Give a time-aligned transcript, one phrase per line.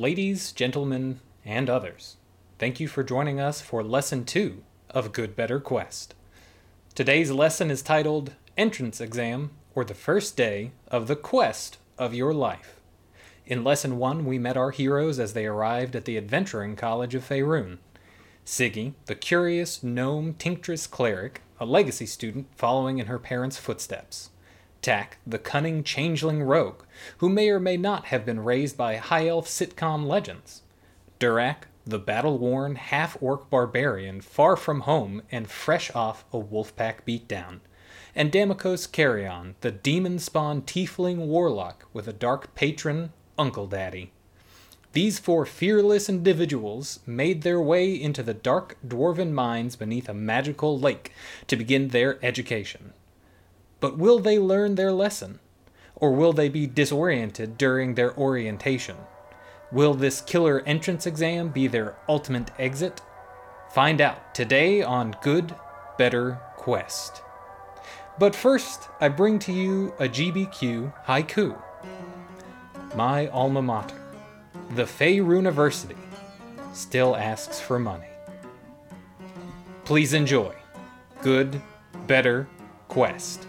[0.00, 2.16] ladies, gentlemen, and others.
[2.58, 6.14] Thank you for joining us for Lesson 2 of Good Better Quest.
[6.94, 12.32] Today's lesson is titled Entrance Exam or the First Day of the Quest of Your
[12.32, 12.80] Life.
[13.44, 17.28] In Lesson 1, we met our heroes as they arrived at the Adventuring College of
[17.28, 17.76] Faerun.
[18.46, 24.30] Siggy, the curious gnome tinctress cleric, a legacy student following in her parents' footsteps.
[24.82, 26.82] Tack, the cunning changeling rogue,
[27.18, 30.62] who may or may not have been raised by high elf sitcom legends.
[31.18, 37.04] Durak, the battle worn half orc barbarian, far from home and fresh off a wolfpack
[37.06, 37.60] beatdown.
[38.14, 44.12] And Damokos Carrion, the demon spawned tiefling warlock with a dark patron, Uncle Daddy.
[44.92, 50.78] These four fearless individuals made their way into the dark dwarven mines beneath a magical
[50.78, 51.12] lake
[51.46, 52.92] to begin their education.
[53.80, 55.40] But will they learn their lesson?
[55.96, 58.96] Or will they be disoriented during their orientation?
[59.72, 63.00] Will this killer entrance exam be their ultimate exit?
[63.72, 65.54] Find out today on Good,
[65.96, 67.22] Better Quest.
[68.18, 71.56] But first, I bring to you a GBQ haiku.
[72.94, 74.00] My alma mater,
[74.74, 75.96] the Faerun University,
[76.72, 78.08] still asks for money.
[79.84, 80.54] Please enjoy
[81.22, 81.60] Good,
[82.06, 82.48] Better
[82.88, 83.46] Quest.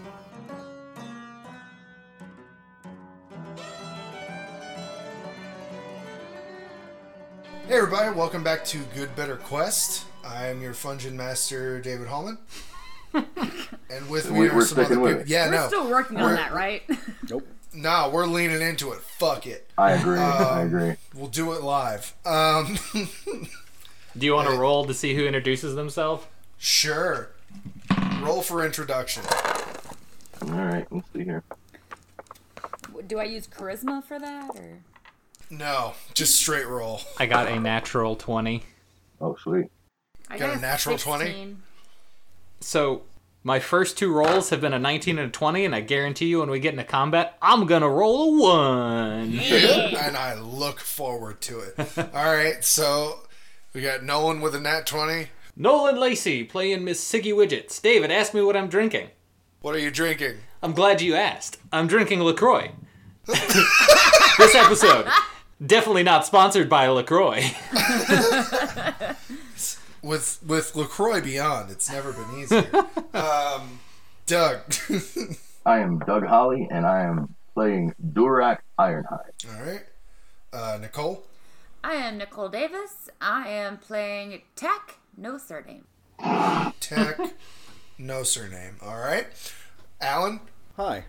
[7.72, 10.04] Hey everybody, welcome back to Good Better Quest.
[10.22, 12.36] I am your Fungin Master, David Hallman.
[13.14, 15.06] and with me We- are we're some other people.
[15.06, 15.26] it.
[15.26, 15.66] Yeah, We're no.
[15.68, 16.82] still working on We're- that, right?
[17.30, 17.48] Nope.
[17.72, 19.00] No, we're leaning into it.
[19.00, 19.70] Fuck it.
[19.78, 20.18] I agree.
[20.18, 20.96] I Um, agree.
[21.14, 22.14] We'll do it live.
[22.26, 22.78] Um,
[24.18, 26.26] Do you want to roll to see who introduces themselves?
[26.58, 27.30] sure.
[28.20, 29.22] Roll for introduction.
[30.42, 31.42] All right, let's see here.
[33.06, 34.78] Do I use charisma for that, or
[35.52, 37.02] No, just straight roll.
[37.18, 38.62] I got a natural 20.
[39.20, 39.66] Oh, sweet.
[40.30, 41.56] I Got a natural 20?
[42.60, 43.02] So,
[43.44, 46.40] my first two rolls have been a 19 and a 20, and I guarantee you
[46.40, 49.38] when we get into combat, I'm gonna roll a 1.
[49.38, 51.98] and I look forward to it.
[52.14, 53.20] All right, so
[53.74, 55.28] we got Nolan with a nat 20.
[55.54, 57.82] Nolan Lacy playing Miss Siggy Widgets.
[57.82, 59.08] David, ask me what I'm drinking.
[59.60, 60.36] What are you drinking?
[60.62, 61.58] I'm glad you asked.
[61.70, 62.70] I'm drinking LaCroix.
[63.26, 65.06] this episode,
[65.64, 67.42] definitely not sponsored by LaCroix.
[70.02, 72.68] With with LaCroix Beyond, it's never been easier.
[73.14, 73.78] um,
[74.26, 74.58] Doug.
[75.66, 79.46] I am Doug Holley, and I am playing Durak Ironhide.
[79.54, 79.84] All right.
[80.52, 81.22] Uh, Nicole.
[81.84, 83.10] I am Nicole Davis.
[83.20, 85.84] I am playing Tech, no surname.
[86.80, 87.20] Tech.
[87.96, 88.78] no surname.
[88.82, 89.26] All right.
[90.00, 90.40] Allen.
[90.76, 91.04] Hi,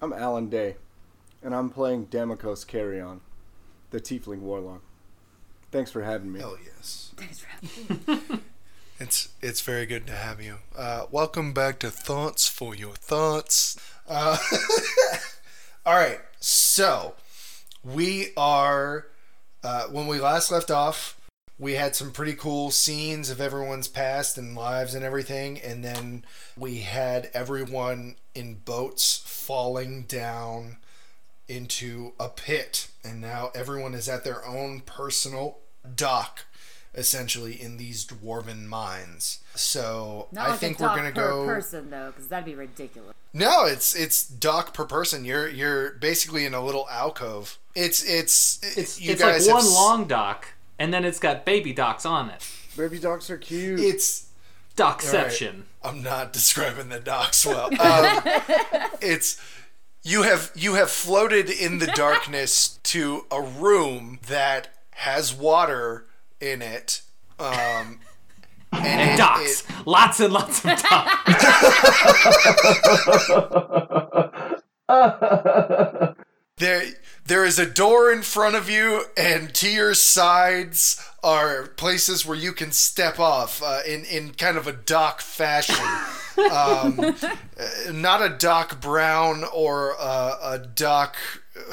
[0.00, 0.76] I'm Allen Day,
[1.42, 3.20] and I'm playing Damokos Carrion,
[3.90, 4.82] the Tiefling Warlock.
[5.70, 6.40] Thanks for having me.
[6.40, 7.12] Hell yes.
[7.16, 8.38] Thanks for having me.
[9.00, 10.56] It's it's very good to have you.
[10.76, 13.78] Uh, welcome back to Thoughts for Your Thoughts.
[14.08, 14.36] Uh,
[15.86, 17.14] all right, so
[17.84, 19.06] we are
[19.62, 21.16] uh, when we last left off,
[21.60, 26.24] we had some pretty cool scenes of everyone's past and lives and everything, and then
[26.56, 30.78] we had everyone in boats falling down
[31.48, 35.58] into a pit, and now everyone is at their own personal
[35.96, 36.44] dock
[36.94, 39.40] essentially in these dwarven mines.
[39.54, 41.46] So Not I like think a we're gonna go per go.
[41.46, 43.14] person though, because that'd be ridiculous.
[43.32, 45.24] No, it's it's dock per person.
[45.24, 47.58] You're you're basically in a little alcove.
[47.74, 50.48] It's it's It's, you it's like guys have one s- long dock,
[50.78, 52.46] and then it's got baby docks on it.
[52.76, 53.80] Baby docks are cute.
[53.80, 54.24] It's
[54.76, 55.62] Dockception.
[55.82, 57.68] I'm not describing the docks well.
[57.80, 58.22] Um,
[59.00, 59.40] it's
[60.08, 66.06] you have you have floated in the darkness to a room that has water
[66.40, 67.02] in it.
[67.38, 68.00] Um,
[68.72, 69.62] and And it- docks.
[69.68, 71.34] it- Lots and lots of docks.
[76.58, 76.82] There,
[77.24, 82.36] there is a door in front of you, and to your sides are places where
[82.36, 85.76] you can step off uh, in in kind of a dock fashion.
[86.38, 91.16] Um, uh, not a Doc Brown or a, a Doc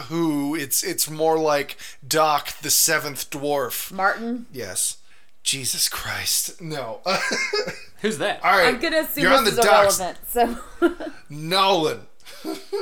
[0.07, 0.55] Who.
[0.55, 1.77] It's it's more like
[2.07, 3.91] Doc the Seventh Dwarf.
[3.91, 4.97] Martin, Yes.
[5.43, 6.59] Jesus Christ.
[6.59, 7.01] No.
[8.01, 8.43] Who's that?
[8.43, 8.73] All right.
[8.73, 10.01] I'm gonna assume You're on the is docks.
[10.27, 10.57] So
[11.29, 12.07] Nolan,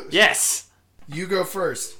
[0.09, 0.67] Yes.
[1.07, 1.95] you go first.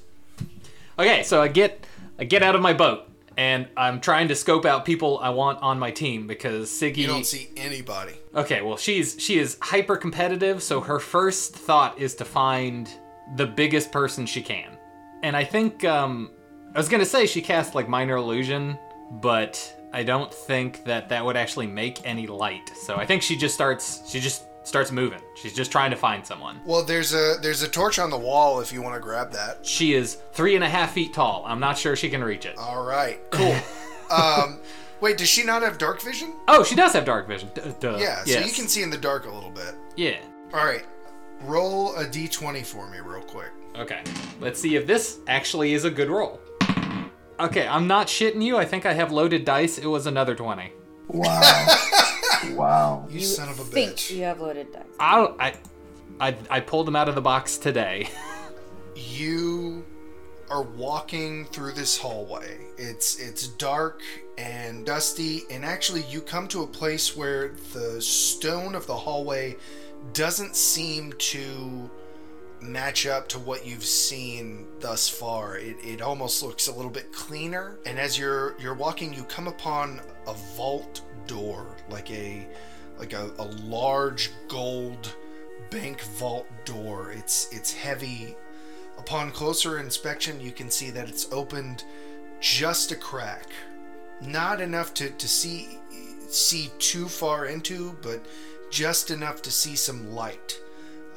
[0.98, 1.86] Okay, so I get
[2.18, 5.60] I get out of my boat and I'm trying to scope out people I want
[5.62, 6.98] on my team because Siggy.
[6.98, 8.12] You don't see anybody.
[8.34, 12.90] Okay, well she's she is hyper competitive, so her first thought is to find
[13.36, 14.76] the biggest person she can.
[15.22, 16.30] And I think um
[16.74, 18.78] I was gonna say she cast like minor illusion,
[19.10, 22.70] but I don't think that that would actually make any light.
[22.74, 24.02] So I think she just starts.
[24.10, 25.20] She just starts moving.
[25.34, 26.60] She's just trying to find someone.
[26.64, 29.64] Well, there's a there's a torch on the wall if you want to grab that.
[29.64, 31.44] She is three and a half feet tall.
[31.46, 32.56] I'm not sure she can reach it.
[32.58, 33.54] All right, cool.
[34.10, 34.58] um,
[35.00, 36.32] wait, does she not have dark vision?
[36.48, 37.50] Oh, she does have dark vision.
[37.54, 37.96] D- duh.
[37.98, 38.46] Yeah, so Yes.
[38.46, 39.74] you can see in the dark a little bit.
[39.96, 40.18] Yeah.
[40.52, 40.84] All right,
[41.42, 43.50] roll a d20 for me real quick.
[43.76, 44.02] Okay.
[44.40, 46.40] Let's see if this actually is a good roll.
[47.40, 48.56] Okay, I'm not shitting you.
[48.56, 49.76] I think I have loaded dice.
[49.78, 50.72] It was another 20.
[51.08, 51.66] Wow.
[52.52, 53.06] wow.
[53.10, 54.10] You, son of a think bitch.
[54.10, 54.82] you have loaded dice.
[55.00, 55.54] I, I,
[56.20, 58.08] I, I pulled them out of the box today.
[58.96, 59.84] you
[60.50, 62.58] are walking through this hallway.
[62.76, 64.02] It's it's dark
[64.36, 69.56] and dusty, and actually you come to a place where the stone of the hallway
[70.12, 71.90] doesn't seem to
[72.60, 75.58] match up to what you've seen thus far.
[75.58, 77.78] It, it almost looks a little bit cleaner.
[77.86, 82.46] And as you're you're walking, you come upon a vault door, like a
[82.98, 85.14] like a, a large gold
[85.70, 87.12] bank vault door.
[87.12, 88.36] It's it's heavy.
[88.98, 91.84] Upon closer inspection, you can see that it's opened
[92.40, 93.48] just a crack.
[94.20, 95.78] Not enough to, to see
[96.28, 98.24] see too far into, but
[98.70, 100.60] just enough to see some light.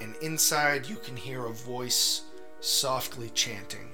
[0.02, 2.24] And inside you can hear a voice
[2.60, 3.92] softly chanting.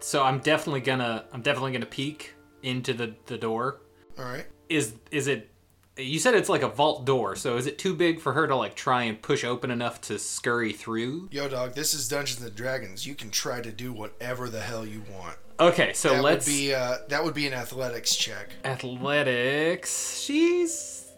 [0.00, 3.80] So I'm definitely gonna I'm definitely gonna peek into the the door.
[4.18, 4.46] All right.
[4.68, 5.50] Is is it?
[5.96, 7.36] You said it's like a vault door.
[7.36, 10.18] So is it too big for her to like try and push open enough to
[10.18, 11.28] scurry through?
[11.30, 13.06] Yo, dog, this is Dungeons and Dragons.
[13.06, 15.36] You can try to do whatever the hell you want.
[15.60, 18.48] Okay, so That let's would be uh, that would be an athletics check.
[18.64, 20.18] athletics.
[20.20, 21.12] She's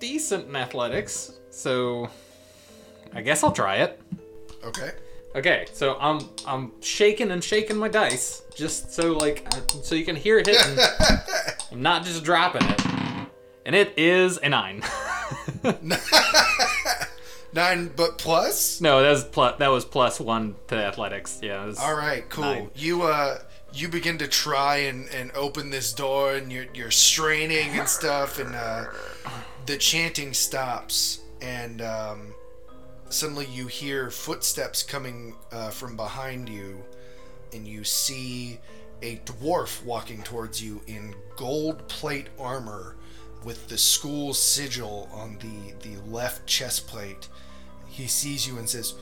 [0.00, 2.08] decent in athletics, so
[3.14, 4.00] I guess I'll try it.
[4.64, 4.90] Okay.
[5.36, 9.46] Okay, so I'm I'm shaking and shaking my dice just so like
[9.84, 10.76] so you can hear it hitting.
[11.70, 12.82] I'm not just dropping it,
[13.66, 14.82] and it is a nine.
[17.50, 18.80] Nine, but plus.
[18.80, 21.40] no, that was plus that was plus one to athletics.
[21.42, 21.72] Yeah.
[21.80, 22.44] All right, cool.
[22.44, 22.70] Nine.
[22.74, 23.38] You uh,
[23.72, 28.38] you begin to try and, and open this door, and you're you're straining and stuff,
[28.38, 28.84] and uh,
[29.66, 32.34] the chanting stops, and um,
[33.08, 36.84] suddenly you hear footsteps coming uh, from behind you,
[37.54, 38.58] and you see
[39.02, 42.96] a dwarf walking towards you in gold plate armor
[43.44, 47.28] with the school sigil on the the left chest plate.
[47.86, 48.94] He sees you and says,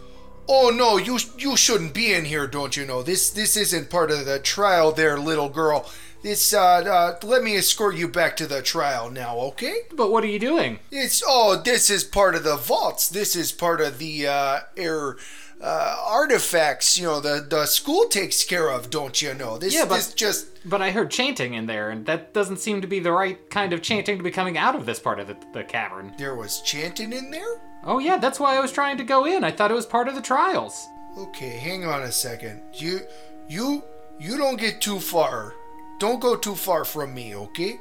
[0.49, 3.03] "Oh no, you you shouldn't be in here, don't you know?
[3.03, 5.91] This this isn't part of the trial, there, little girl.
[6.23, 9.83] This uh, uh let me escort you back to the trial now, okay?
[9.95, 10.81] But what are you doing?
[10.91, 13.09] It's oh, this is part of the vaults.
[13.09, 15.17] This is part of the uh air
[15.61, 16.99] uh, artifacts.
[16.99, 19.59] You know, the the school takes care of, don't you know?
[19.59, 22.81] This Yeah, but- this just But I heard chanting in there, and that doesn't seem
[22.81, 25.27] to be the right kind of chanting to be coming out of this part of
[25.29, 26.13] the, the cavern.
[26.19, 27.61] there was chanting in there.
[27.85, 29.45] Oh yeah, that's why I was trying to go in.
[29.45, 30.87] I thought it was part of the trials.
[31.17, 32.63] Okay, hang on a second.
[32.75, 33.01] You,
[33.49, 33.83] you,
[34.19, 35.55] you don't get too far.
[35.99, 37.79] Don't go too far from me, okay?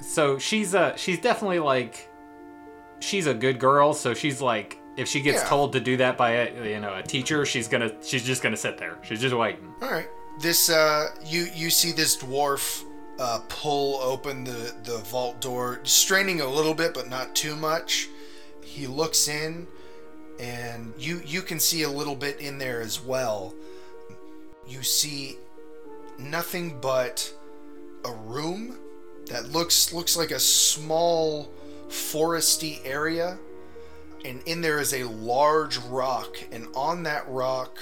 [0.00, 2.08] So she's uh she's definitely like
[3.00, 5.48] she's a good girl, so she's like if she gets Yeah.
[5.48, 8.56] told to do that by a you know a teacher, she's gonna she's just gonna
[8.56, 8.98] sit there.
[9.02, 9.72] She's just waiting.
[9.82, 10.08] All right.
[10.40, 12.82] This, uh, you you see this dwarf
[13.18, 18.08] uh, pull open the the vault door, straining a little bit, but not too much.
[18.62, 19.68] He looks in,
[20.40, 23.54] and you you can see a little bit in there as well.
[24.66, 25.38] You see
[26.18, 27.32] nothing but
[28.04, 28.78] a room
[29.26, 31.48] that looks looks like a small
[31.88, 33.38] foresty area
[34.24, 37.78] and in there is a large rock and on that rock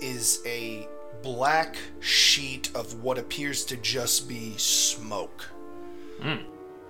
[0.00, 0.86] is a
[1.22, 5.48] black sheet of what appears to just be smoke.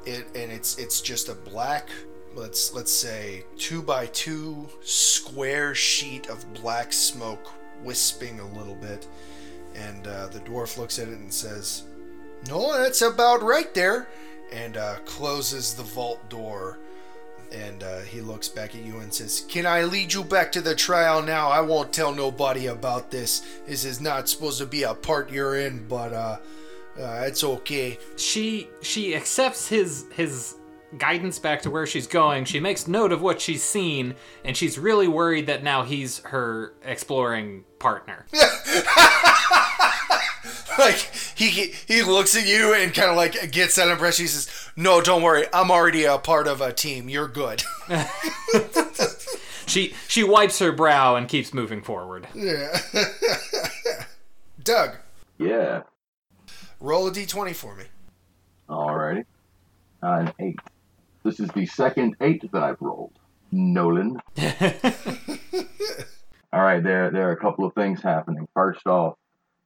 [0.05, 1.89] It and it's it's just a black
[2.35, 9.07] let's let's say two by two square sheet of black smoke wisping a little bit.
[9.75, 11.85] And uh, the dwarf looks at it and says
[12.49, 14.09] no that's about right there
[14.53, 16.79] and uh, closes the vault door
[17.53, 20.61] and uh, he looks back at you and says, Can I lead you back to
[20.61, 21.49] the trial now?
[21.49, 23.41] I won't tell nobody about this.
[23.67, 26.39] This is not supposed to be a part you're in, but uh,
[26.99, 27.99] uh, it's okay.
[28.17, 30.57] She she accepts his his
[30.97, 32.45] guidance back to where she's going.
[32.45, 34.15] She makes note of what she's seen,
[34.45, 38.27] and she's really worried that now he's her exploring partner.
[40.79, 40.97] like
[41.37, 44.25] he he looks at you and kind of like gets that impression.
[44.25, 45.47] He says, "No, don't worry.
[45.53, 47.09] I'm already a part of a team.
[47.09, 47.63] You're good."
[49.67, 52.27] She she wipes her brow and keeps moving forward.
[52.35, 52.75] yeah.
[54.65, 54.97] Doug,
[55.37, 55.83] Yeah.
[56.81, 57.85] Roll a d20 for me.
[58.71, 59.27] Alrighty.
[60.03, 60.59] Uh, an eight.
[61.23, 63.13] This is the second eight that I've rolled.
[63.53, 64.19] Nolan.
[66.51, 68.49] All right, there there are a couple of things happening.
[68.55, 69.17] First off,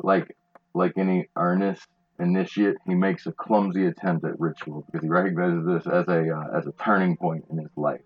[0.03, 0.37] like
[0.75, 1.87] like any earnest
[2.19, 6.59] initiate, he makes a clumsy attempt at ritual because he recognizes this as a uh,
[6.59, 8.01] as a turning point in his life.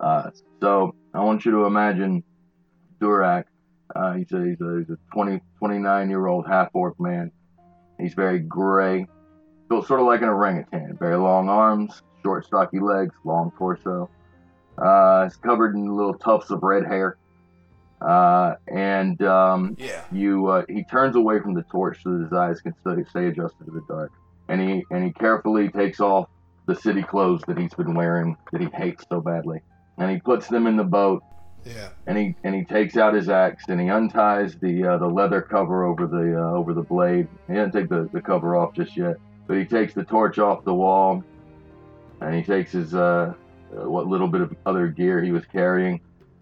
[0.00, 2.22] Uh, so I want you to imagine
[3.00, 3.44] Durak.
[3.94, 7.30] Uh, he's a he's a, he's a 20, 29 year old half orc man.
[7.98, 9.06] He's very gray,
[9.68, 10.96] built sort of like an orangutan.
[10.98, 14.08] Very long arms, short stocky legs, long torso.
[14.78, 17.18] Uh, he's covered in little tufts of red hair.
[18.00, 20.04] Uh, and um, Yeah.
[20.10, 23.26] you uh, he turns away from the torch so that his eyes can stay, stay
[23.26, 24.10] adjusted to the dark
[24.48, 26.26] and he and he carefully takes off
[26.66, 29.58] the city clothes that he's been wearing that he hates so badly
[29.98, 31.22] and he puts them in the boat
[31.64, 31.90] Yeah.
[32.06, 35.42] and he and he takes out his axe and he unties the uh, the leather
[35.42, 38.96] cover over the uh, over the blade he doesn't take the, the cover off just
[38.96, 39.16] yet
[39.46, 41.22] but he takes the torch off the wall
[42.22, 43.32] and he takes his uh,
[43.72, 46.00] what little bit of other gear he was carrying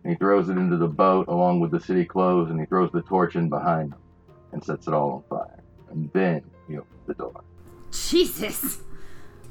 [0.08, 2.90] and he throws it into the boat along with the city clothes and he throws
[2.92, 3.98] the torch in behind him
[4.52, 7.44] and sets it all on fire and then he opens the door
[7.90, 8.78] Jesus.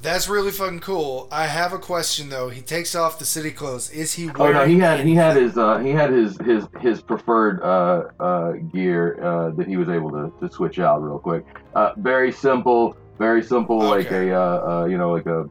[0.02, 1.28] That's really fucking cool.
[1.32, 2.50] I have a question though.
[2.50, 3.90] He takes off the city clothes.
[3.90, 4.40] Is he wearing?
[4.40, 4.58] Oh wearing?
[4.58, 8.52] no, he had he had his uh, he had his his his preferred uh, uh,
[8.72, 11.46] gear uh, that he was able to, to switch out real quick.
[11.74, 15.50] Uh, very simple, very simple, like a uh, uh, you know like a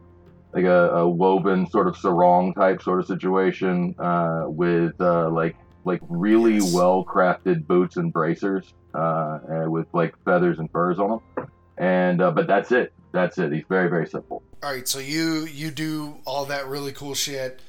[0.56, 5.54] like a, a woven sort of sarong type sort of situation uh, with uh, like
[5.84, 6.72] like really Yes.
[6.74, 11.48] well crafted boots and bracers uh, and with like feathers and furs on them.
[11.76, 12.92] And uh, but that's it.
[13.12, 13.52] That's it.
[13.52, 14.42] He's very very simple.
[14.62, 17.60] All right, so you you do all that really cool shit.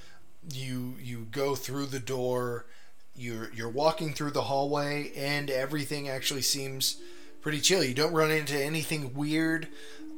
[0.53, 2.67] You you go through the door.
[3.13, 7.01] You're you're walking through the hallway, and everything actually seems
[7.41, 7.84] pretty chill.
[7.84, 9.67] You don't run into anything weird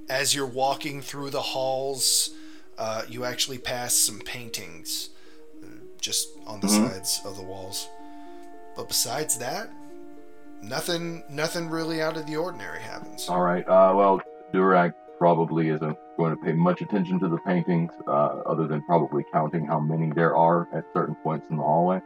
[0.07, 2.29] as you're walking through the halls.
[2.79, 5.09] Uh, you actually pass some paintings
[5.63, 5.67] uh,
[5.99, 6.89] just on the Mhm.
[6.91, 7.89] sides of the walls.
[8.75, 9.69] But besides that,
[10.61, 13.27] nothing nothing really out of the ordinary happens.
[13.29, 13.67] All right.
[13.67, 14.21] Uh, well,
[14.53, 19.23] Durak probably isn't going to pay much attention to the paintings, uh, other than probably
[19.33, 22.01] counting how many there are at certain points in the hallway,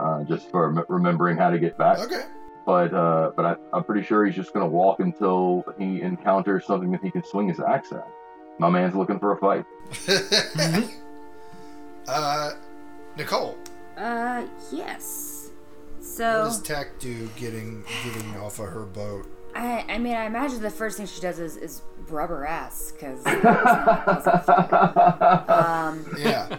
[0.00, 1.98] uh, just for rem- remembering how to get back.
[1.98, 2.22] Okay.
[2.66, 6.64] But uh, but I, I'm pretty sure he's just going to walk until he encounters
[6.64, 8.08] something that he can swing his axe at.
[8.58, 9.64] My man's looking for a fight.
[12.08, 12.52] uh,
[13.16, 13.56] Nicole,
[13.96, 15.50] Uh, yes.
[16.00, 16.42] So.
[16.42, 19.26] what So does Tack do getting getting off of her boat?
[19.54, 22.92] I, I mean, I imagine the first thing she does is, is rub her ass
[22.92, 23.34] because um,
[26.18, 26.58] Yeah.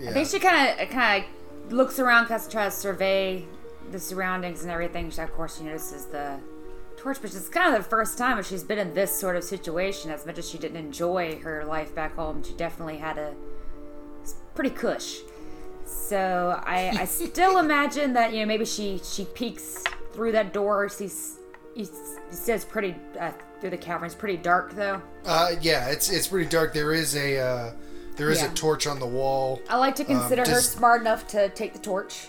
[0.00, 0.10] yeah.
[0.10, 1.24] I think she kind of kind
[1.66, 3.46] of looks around, kind of tries to survey
[3.90, 5.10] the surroundings and everything.
[5.10, 6.38] She, of course, she notices the
[7.00, 9.44] torch, but it's kind of the first time that she's been in this sort of
[9.44, 10.10] situation.
[10.10, 13.34] As much as she didn't enjoy her life back home, she definitely had a
[14.22, 15.18] it's pretty cush.
[15.84, 20.88] So I, I still imagine that you know maybe she she peeks through that door,
[20.88, 21.36] sees.
[21.74, 21.86] He
[22.30, 23.30] says pretty uh,
[23.60, 25.00] through the caverns, pretty dark though.
[25.24, 26.74] Uh, yeah, it's it's pretty dark.
[26.74, 27.72] There is a uh,
[28.16, 28.50] there is Yeah.
[28.50, 29.62] a torch on the wall.
[29.68, 32.28] I like to consider her does- smart enough to take the torch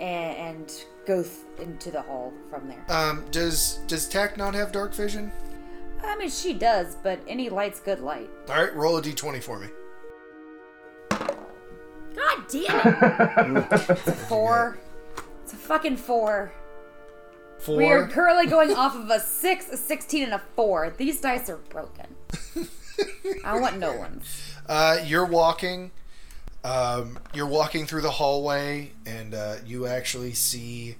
[0.00, 2.84] and, and go th- into the hall from there.
[2.88, 5.32] Um, does does Tack not have dark vision?
[6.04, 8.28] I mean, she does, but any light's good light.
[8.48, 9.68] All right, roll a d20 for me.
[11.10, 13.66] God damn it!
[13.70, 14.78] it's a four.
[15.44, 16.52] It's a fucking four.
[17.58, 17.76] Four.
[17.76, 20.92] We are currently going off of a six, a sixteen, and a four.
[20.96, 22.06] These dice are broken.
[23.44, 24.56] I want no ones.
[24.66, 25.92] Uh, you're walking.
[26.64, 30.96] Um, you're walking through the hallway, and uh, you actually see,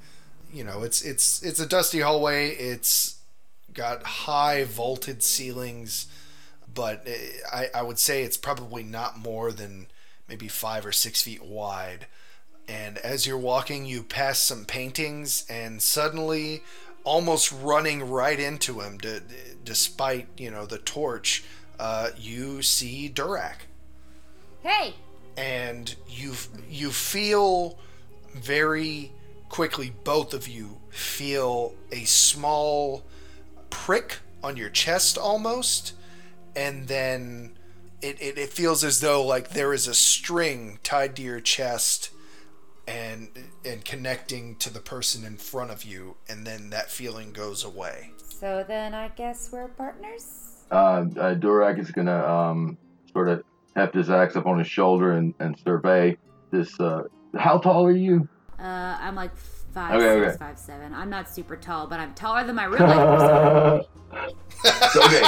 [0.52, 2.50] you know, it's it's it's a dusty hallway.
[2.50, 3.18] It's
[3.72, 6.08] got high vaulted ceilings,
[6.72, 9.86] but uh, I I would say it's probably not more than
[10.28, 12.06] maybe five or six feet wide.
[12.68, 16.62] And as you're walking, you pass some paintings, and suddenly,
[17.04, 19.18] almost running right into him, d-
[19.64, 21.44] despite you know the torch,
[21.78, 23.66] uh, you see Durak
[24.62, 24.94] Hey,
[25.36, 26.34] and you
[26.68, 27.78] you feel
[28.34, 29.12] very
[29.48, 33.04] quickly both of you feel a small
[33.70, 35.94] prick on your chest almost
[36.56, 37.52] and then
[38.00, 42.10] it, it, it feels as though like there is a string tied to your chest
[42.86, 43.28] and
[43.64, 48.10] and connecting to the person in front of you and then that feeling goes away
[48.42, 50.64] so then I guess we're partners.
[50.68, 52.76] Uh, uh, Durak is gonna um,
[53.12, 53.44] sort of
[53.76, 56.16] heft his axe up on his shoulder and, and survey
[56.50, 56.78] this.
[56.78, 57.04] Uh,
[57.36, 58.28] how tall are you?
[58.58, 60.38] Uh, I'm like five Okay, six, okay.
[60.38, 60.94] five seven.
[60.94, 64.32] I'm not super tall, but I'm taller than my real life person.
[64.96, 65.22] okay.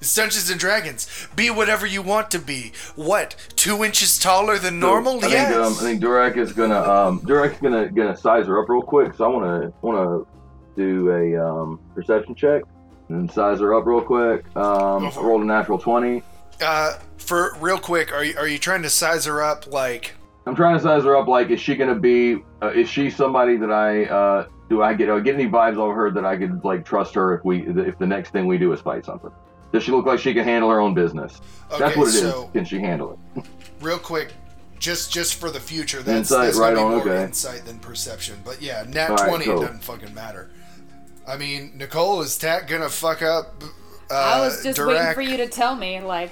[0.00, 1.28] It's Dungeons and Dragons.
[1.34, 2.72] Be whatever you want to be.
[2.94, 3.36] What?
[3.56, 5.24] Two inches taller than normal?
[5.24, 5.48] I yes.
[5.48, 8.82] think um, I think Durak is gonna um Durak's gonna gonna size her up real
[8.82, 9.14] quick.
[9.14, 10.24] So I wanna wanna
[10.76, 12.64] do a um perception check
[13.08, 14.44] and size her up real quick.
[14.56, 16.22] Um, I rolled a natural twenty.
[16.60, 20.12] Uh, for real quick, are you are you trying to size her up like?
[20.46, 21.26] I'm trying to size her up.
[21.26, 22.38] Like, is she gonna be?
[22.62, 25.06] Uh, is she somebody that I uh do I get?
[25.06, 27.66] Do I get any vibes over her that I could like trust her if we
[27.66, 29.30] if the next thing we do is fight something?
[29.72, 31.40] Does she look like she can handle her own business?
[31.78, 32.20] That's what it is.
[32.20, 33.44] so Can she handle it?
[33.80, 34.32] real quick,
[34.78, 37.24] just just for the future, that's, Insight, that's right on, more okay.
[37.24, 38.36] insight than perception.
[38.44, 39.58] But yeah, nat All right, twenty, cool.
[39.62, 40.50] it doesn't fucking matter.
[41.26, 43.64] I mean, Nicole is Tack gonna fuck up?
[44.10, 46.30] Uh, I was just waiting for you to tell me, like,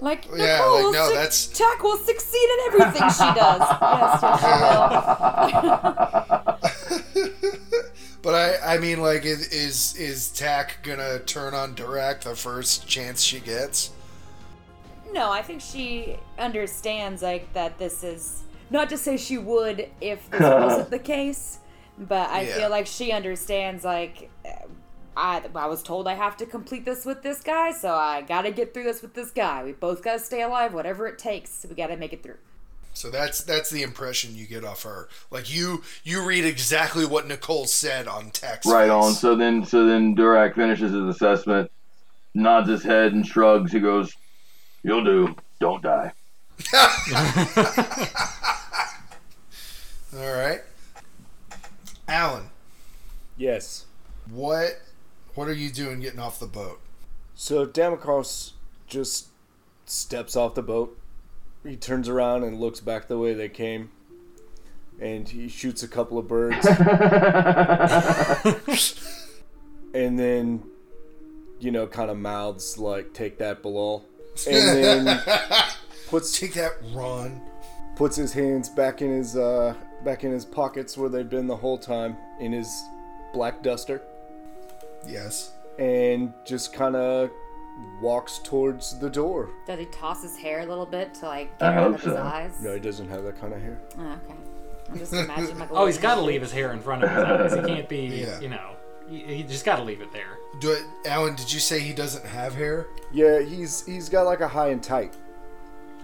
[0.00, 3.60] like Yeah, Nicole like, will no, suc- that's- Tack will succeed in everything she does.
[3.80, 4.40] yes, yes,
[7.14, 7.30] she will.
[8.22, 12.86] But I, I mean, like, is is, is Tack gonna turn on Durak the first
[12.86, 13.90] chance she gets?
[15.12, 20.30] No, I think she understands like that this is not to say she would if
[20.30, 21.58] this wasn't the case,
[21.98, 22.58] but I Yeah.
[22.58, 24.30] feel like she understands like
[25.16, 28.42] I I was told I have to complete this with this guy, so I got
[28.42, 29.62] to get through this with this guy.
[29.64, 31.66] We both got to stay alive whatever it takes.
[31.68, 32.38] We got to make it through.
[32.94, 35.08] So that's that's the impression you get off her.
[35.30, 38.68] Like you you read exactly what Nicole said on text.
[38.68, 39.12] Right on.
[39.14, 41.70] So then, so then Durak finishes his assessment,
[42.34, 43.72] nods his head and shrugs.
[43.72, 44.14] He goes,
[44.82, 45.34] "You'll do.
[45.58, 46.12] Don't die."
[50.14, 50.60] All right,
[52.06, 52.50] Allen,
[53.38, 53.86] Yes.
[54.30, 54.78] what
[55.34, 56.80] what are you doing getting off the boat?
[57.34, 58.52] So Damokos
[58.86, 59.28] just
[59.86, 60.96] steps off the boat.
[61.64, 63.90] He turns around and looks back the way they came.
[65.00, 66.66] And he shoots a couple of birds.
[69.94, 70.62] and then,
[71.60, 74.04] you know, kind of mouths like, take that, Bilal.
[74.46, 75.20] And then
[76.08, 77.40] puts Take that, Ron.
[77.96, 81.56] puts his hands back in his uh back in his pockets where they've been the
[81.56, 82.82] whole time in his
[83.32, 84.02] black duster
[85.06, 85.52] Yes.
[85.78, 87.30] and just kind of
[88.00, 89.50] walks towards the door.
[89.66, 92.02] Does he toss his hair a little bit to like I get out hope of
[92.02, 92.22] his so.
[92.22, 92.60] eyes?
[92.60, 93.80] No, he doesn't have that kind of hair.
[93.98, 94.34] Oh, okay.
[94.90, 95.70] I'm just imagining like.
[95.70, 97.66] a Oh, he's little- got to leave his hair in front of his eyes.
[97.66, 98.40] He can't be, Yeah.
[98.40, 98.76] you know,
[99.08, 100.38] he, he just got to leave it there.
[100.60, 101.34] Do it, Allen?
[101.34, 102.86] Did you say he doesn't have hair?
[103.12, 105.14] Yeah, he's he's got like a high and tight.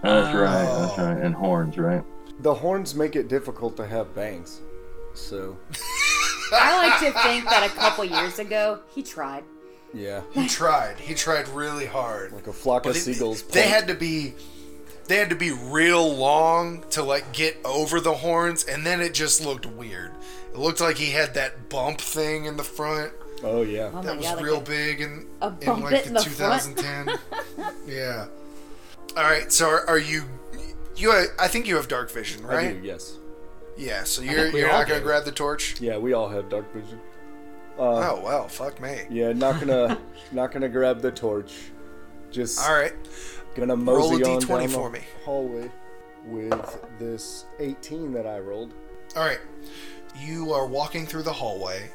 [0.01, 0.39] That's oh.
[0.41, 0.65] right.
[0.65, 1.17] That's right.
[1.17, 2.03] And horns, right?
[2.39, 4.61] The horns make it difficult to have bangs.
[5.13, 5.57] So,
[6.51, 9.43] I like to think that a couple years ago he tried.
[9.93, 10.99] yeah, He tried.
[10.99, 12.31] He tried really hard.
[12.31, 13.43] like a flock of it- seagulls.
[13.43, 13.73] They point.
[13.73, 14.33] had to be
[15.07, 19.13] they had to be real long to like get over the horns and then it
[19.13, 20.11] just looked weird.
[20.53, 23.11] It looked like he had that bump thing in the front
[23.43, 23.89] Oh yeah.
[23.91, 26.07] Oh my that was god, like real a- big in, a in like it the
[26.09, 26.61] in the front.
[26.77, 27.17] 2010.
[27.87, 28.27] yeah.
[29.17, 30.23] All right, so are, are you
[30.95, 32.81] you I think you have dark vision, I right?
[32.81, 33.17] do, yes.
[33.79, 35.05] Yeah, so you're you're not going to do.
[35.05, 35.79] grab the torch?
[35.79, 36.99] Yeah, we all have dark vision.
[37.77, 39.03] Uh, Oh, well, fuck me.
[39.09, 39.97] Yeah, not gonna
[40.33, 41.53] not gonna grab the torch.
[42.29, 42.93] Just All right.
[43.55, 45.05] gonna roll a mosey on D20 down for the me.
[45.23, 45.71] hallway
[46.25, 48.73] with this 18 that I rolled.
[49.15, 49.39] All right.
[50.19, 51.89] You are walking through the hallway.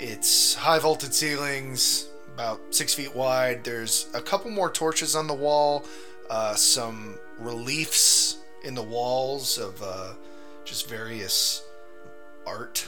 [0.00, 3.62] It's high vaulted ceilings, about six feet wide.
[3.62, 5.84] There's a couple more torches on the wall,
[6.30, 10.14] uh, some reliefs in the walls of uh,
[10.64, 11.62] just various
[12.46, 12.86] art.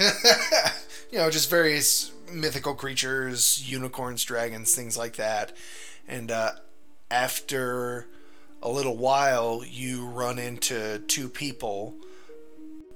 [1.10, 5.56] you know, just various mythical creatures, unicorns, dragons, things like that.
[6.06, 6.52] And uh,
[7.10, 8.06] after
[8.62, 11.94] a little while, you run into two people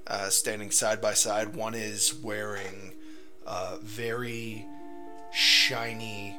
[0.07, 1.55] uh, standing side by side.
[1.55, 2.93] One is wearing
[3.45, 4.65] uh, very
[5.31, 6.37] shiny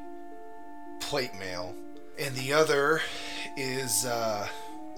[1.01, 1.75] plate mail,
[2.19, 3.01] and the other
[3.57, 4.05] is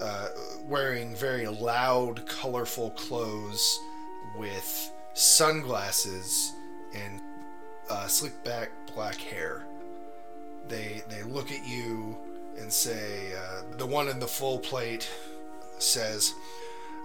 [0.01, 0.27] uh,
[0.67, 3.79] wearing very loud, colorful clothes
[4.37, 6.53] with sunglasses
[6.95, 7.21] and
[7.89, 9.63] uh, slick back black hair.
[10.67, 12.17] They they look at you
[12.59, 15.09] and say, uh, the one in the full plate
[15.77, 16.33] says,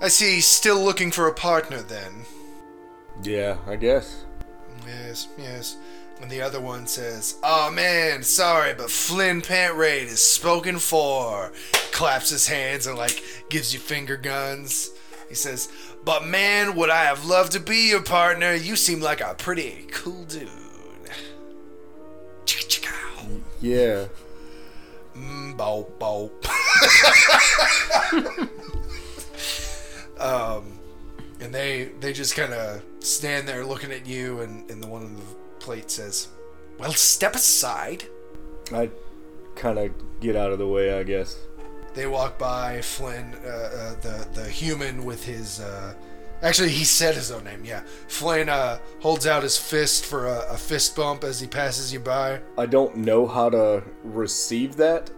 [0.01, 2.25] I see, still looking for a partner then.
[3.23, 4.25] Yeah, I guess.
[4.87, 5.77] Yes, yes.
[6.23, 11.51] And the other one says, Oh man, sorry, but Flynn Pantraid is spoken for.
[11.91, 14.93] Claps his hands and like gives you finger guns.
[15.29, 15.69] He says,
[16.05, 18.55] But man, would I have loved to be your partner?
[18.55, 20.49] You seem like a pretty cool dude.
[22.47, 23.41] Chicka chicka.
[23.61, 24.07] Yeah.
[25.17, 26.31] Mm, bow, bow.
[30.57, 30.79] um,
[31.41, 35.03] and they they just kind of stand there looking at you, and and the one
[35.03, 35.23] on the
[35.63, 36.29] plate says,
[36.79, 38.05] "Well, step aside."
[38.73, 38.91] I
[39.55, 41.37] kind of get out of the way, I guess.
[41.95, 45.61] They walk by Flynn, uh, uh, the the human with his.
[45.61, 45.95] Uh,
[46.43, 47.65] actually, he said his own name.
[47.65, 51.93] Yeah, Flynn uh, holds out his fist for a, a fist bump as he passes
[51.93, 52.41] you by.
[52.57, 55.11] I don't know how to receive that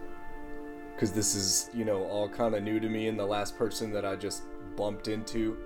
[0.93, 3.07] because this is, you know, all kind of new to me.
[3.07, 4.43] And the last person that I just
[4.77, 5.57] bumped into,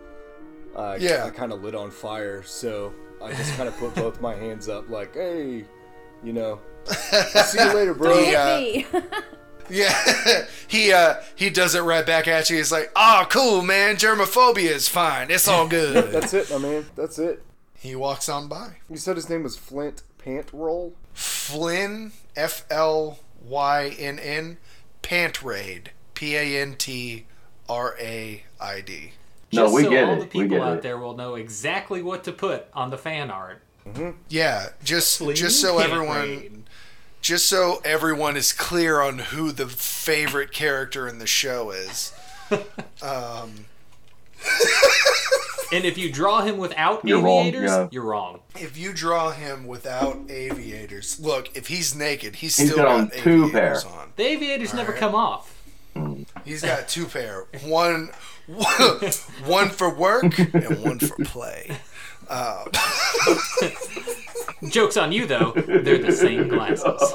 [0.76, 1.26] uh, Yeah.
[1.26, 2.42] I kind of lit on fire.
[2.44, 5.66] So I just kind of put both my hands up, like, hey,
[6.24, 8.18] you know, see you later, bro.
[8.20, 8.58] Yeah.
[8.60, 9.00] Hit me.
[9.72, 12.58] Yeah, he uh he does it right back at you.
[12.58, 13.98] He's like, "Oh, cool, man.
[13.98, 15.30] Germophobia is fine.
[15.30, 16.88] It's all good." That's it, my man.
[16.96, 17.44] That's it.
[17.78, 18.78] he walks on by.
[18.90, 20.96] You said his name was Flint Pant Roll.
[21.14, 24.58] Flynn, F L Y N N,
[25.04, 27.28] Pant Raid, P A N T
[27.70, 29.12] R A I D.
[29.52, 30.20] No, Just we so get all it.
[30.20, 30.84] the people out it.
[30.84, 33.62] there will know exactly what to put on the fan art.
[34.30, 36.64] Yeah, just Flynn just so everyone Raid.
[37.22, 42.14] just so everyone is clear on who the favorite character in the show is.
[43.02, 43.66] um,
[45.72, 47.88] And if you draw him without You're wrong, aviators, yeah.
[47.92, 48.40] you're wrong.
[48.56, 53.20] if you draw him without aviators, look, if he's naked, he's He's still got got
[53.20, 53.94] two aviators pair.
[53.94, 54.14] on.
[54.16, 55.00] The aviators never right.
[55.00, 55.56] come off.
[56.44, 57.46] He's got two pair.
[57.64, 58.10] One
[59.46, 61.78] one for work and one for play.
[64.70, 65.54] Joke's on you, though.
[65.56, 66.86] They're the same glasses.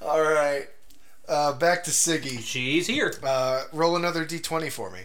[0.00, 0.68] All right.
[1.28, 2.40] Uh, back to Siggy.
[2.40, 3.14] She's here.
[3.22, 5.00] Uh, roll another d20 for me.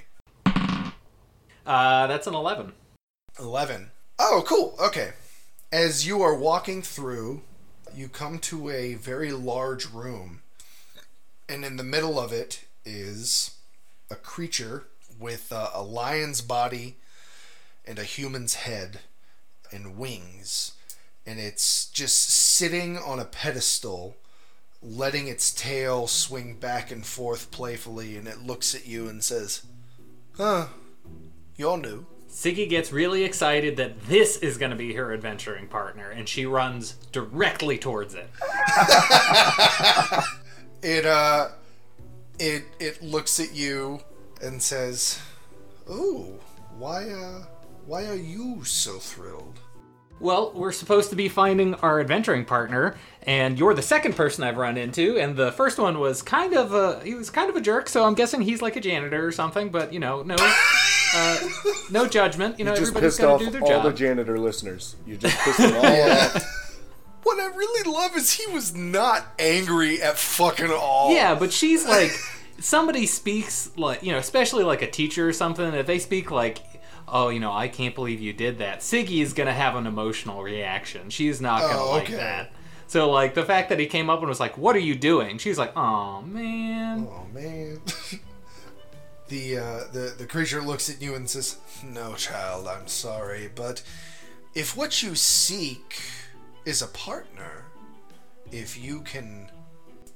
[1.65, 2.73] Uh, that's an 11.
[3.39, 3.91] 11.
[4.19, 4.75] Oh, cool.
[4.79, 5.11] Okay.
[5.71, 7.41] As you are walking through,
[7.95, 10.41] you come to a very large room.
[11.49, 13.57] And in the middle of it is
[14.09, 14.87] a creature
[15.19, 16.97] with uh, a lion's body
[17.85, 18.99] and a human's head
[19.71, 20.73] and wings.
[21.25, 24.15] And it's just sitting on a pedestal,
[24.81, 28.17] letting its tail swing back and forth playfully.
[28.17, 29.63] And it looks at you and says,
[30.37, 30.67] Huh,
[31.57, 32.05] you're new.
[32.29, 36.45] Siggy gets really excited that this is going to be her adventuring partner, and she
[36.45, 38.29] runs directly towards it.
[40.81, 41.49] it uh
[42.41, 43.99] it it looks at you
[44.41, 45.19] and says
[45.89, 46.27] oh
[46.77, 47.43] why uh
[47.85, 49.59] why are you so thrilled
[50.19, 54.57] Well, we're supposed to be finding our adventuring partner, and you're the second person I've
[54.57, 57.61] run into, and the first one was kind of a he was kind of a
[57.61, 59.69] jerk, so I'm guessing he's like a janitor or something.
[59.71, 60.35] But you know, no,
[61.15, 61.37] uh,
[61.89, 62.59] no judgment.
[62.59, 63.83] You know, Just everybody's pissed got off to do their all job.
[63.83, 64.95] the janitor listeners.
[65.07, 66.60] You just pissed them all off.
[67.23, 71.85] What i really love is he was not angry at fucking all Yeah, but she's
[71.85, 72.11] like
[72.59, 75.73] somebody speaks like you know, especially like a teacher or something.
[75.73, 76.59] If they speak like,
[77.07, 80.43] "Oh, you know, I can't believe you did that," Siggy is gonna have an emotional
[80.43, 81.09] reaction.
[81.09, 82.51] She's not gonna Oh, like that.
[82.87, 85.37] So like the fact that he came up and was like, "What are you doing?"
[85.39, 87.81] She's like, "Oh man." oh man
[89.29, 93.81] the uh the the creature looks at you and says no child i'm sorry but
[94.53, 96.01] if what you seek
[96.65, 97.65] is a partner
[98.51, 99.49] if you can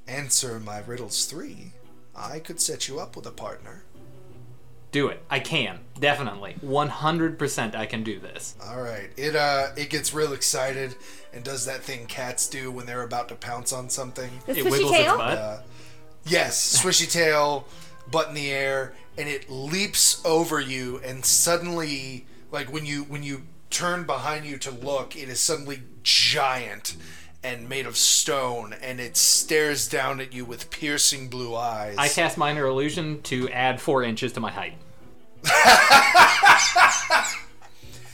[0.08, 1.72] answer my riddles three
[2.16, 3.84] i could set you up with a partner
[4.92, 5.22] Do it.
[5.30, 5.80] I can.
[6.00, 6.56] Definitely.
[6.64, 8.56] 100% I can do this.
[8.64, 9.10] All right.
[9.18, 10.96] It uh it gets real excited
[11.34, 14.32] and does that thing cats do when they're about to pounce on something.
[14.46, 15.38] The It swishy wiggles its butt.
[15.38, 15.58] Uh,
[16.26, 17.68] yes, swishy tail,
[18.10, 23.22] butt in the air, and it leaps over you and suddenly like when you when
[23.22, 23.42] you
[23.76, 26.96] turn behind you to look, it is suddenly giant
[27.44, 31.98] and made of stone and it stares down at you with piercing blue eyes.
[31.98, 34.76] I cast minor illusion to add four inches to my height.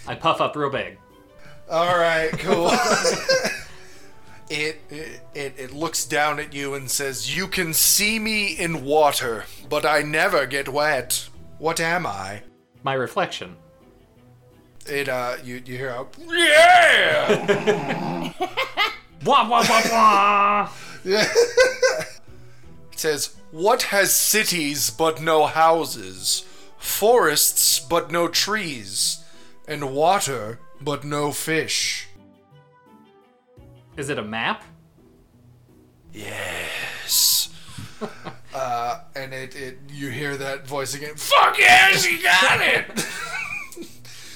[0.07, 0.97] I puff up real big.
[1.69, 2.69] All right, cool.
[4.49, 8.83] it, it it it looks down at you and says, "You can see me in
[8.83, 11.29] water, but I never get wet.
[11.59, 12.41] What am I?"
[12.83, 13.55] My reflection.
[14.87, 18.33] It uh, you you hear a yeah.
[19.23, 20.69] Wah wah wah wah.
[21.03, 21.27] It
[22.95, 26.43] says, "What has cities but no houses,
[26.77, 29.23] forests but no trees,
[29.67, 32.07] and water but no fish?"
[33.97, 34.63] Is it a map?
[36.11, 37.49] Yes.
[38.53, 41.15] uh, and it, it you hear that voice again.
[41.15, 43.05] Fuck yeah, she got it.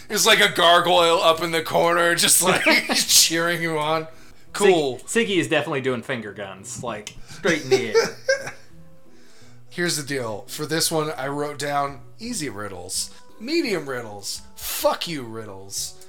[0.10, 2.64] it's like a gargoyle up in the corner, just like
[2.96, 4.08] cheering you on.
[4.54, 5.00] Cool.
[5.06, 8.54] Sig- Siggy is definitely doing finger guns, like straight in the air.
[9.70, 10.46] here's the deal.
[10.48, 16.06] For this one, I wrote down easy riddles, medium riddles, fuck you riddles.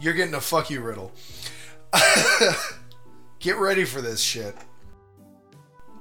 [0.00, 1.12] You're getting a fuck you riddle.
[3.38, 4.54] Get ready for this shit.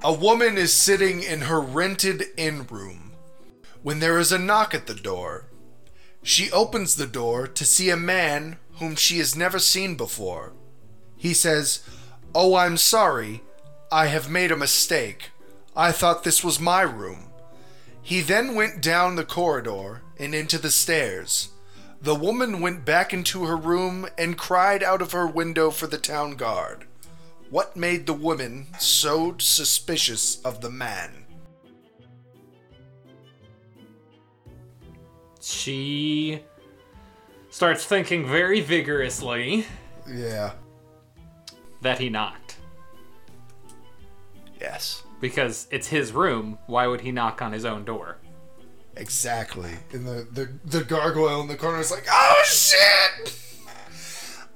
[0.04, 3.14] A woman is sitting in her rented inn room
[3.84, 5.46] when there is a knock at the door.
[6.26, 10.54] She opens the door to see a man whom she has never seen before.
[11.16, 11.84] He says,
[12.34, 13.44] Oh, I'm sorry.
[13.92, 15.30] I have made a mistake.
[15.76, 17.30] I thought this was my room.
[18.02, 21.50] He then went down the corridor and into the stairs.
[22.02, 26.00] The woman went back into her room and cried out of her window for the
[26.00, 26.88] town guard.
[27.52, 31.25] What made the woman so suspicious of the man?
[35.48, 36.40] She
[37.52, 39.68] starts thinking very vigorously
[40.08, 40.54] Yeah.
[41.82, 42.58] that he knocked.
[44.60, 45.04] Yes.
[45.22, 48.18] Because it's his room, why would he knock on his own door?
[48.98, 49.74] Exactly.
[49.92, 53.40] And the, the, the gargoyle in the corner is like, oh shit!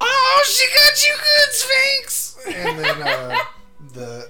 [0.01, 2.37] Oh, she got you good, Sphinx!
[2.47, 3.37] And then uh,
[3.93, 4.29] the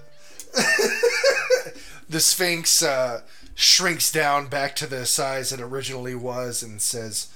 [2.09, 3.21] the Sphinx uh,
[3.59, 7.27] shrinks down back to the size it originally was and says,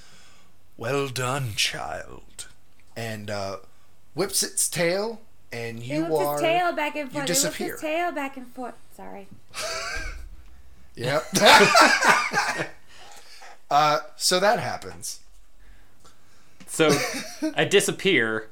[0.77, 2.47] Well done, child.
[2.95, 3.57] And uh,
[4.13, 5.19] whips its tail,
[5.51, 6.33] and He you whips are.
[6.33, 7.13] his tail back and forth.
[7.13, 7.71] He whips disappear.
[7.73, 8.75] his tail back and forth.
[8.95, 9.27] Sorry.
[10.95, 11.25] Yep.
[13.71, 15.21] uh, so that happens.
[16.67, 16.91] So
[17.55, 18.49] I disappear.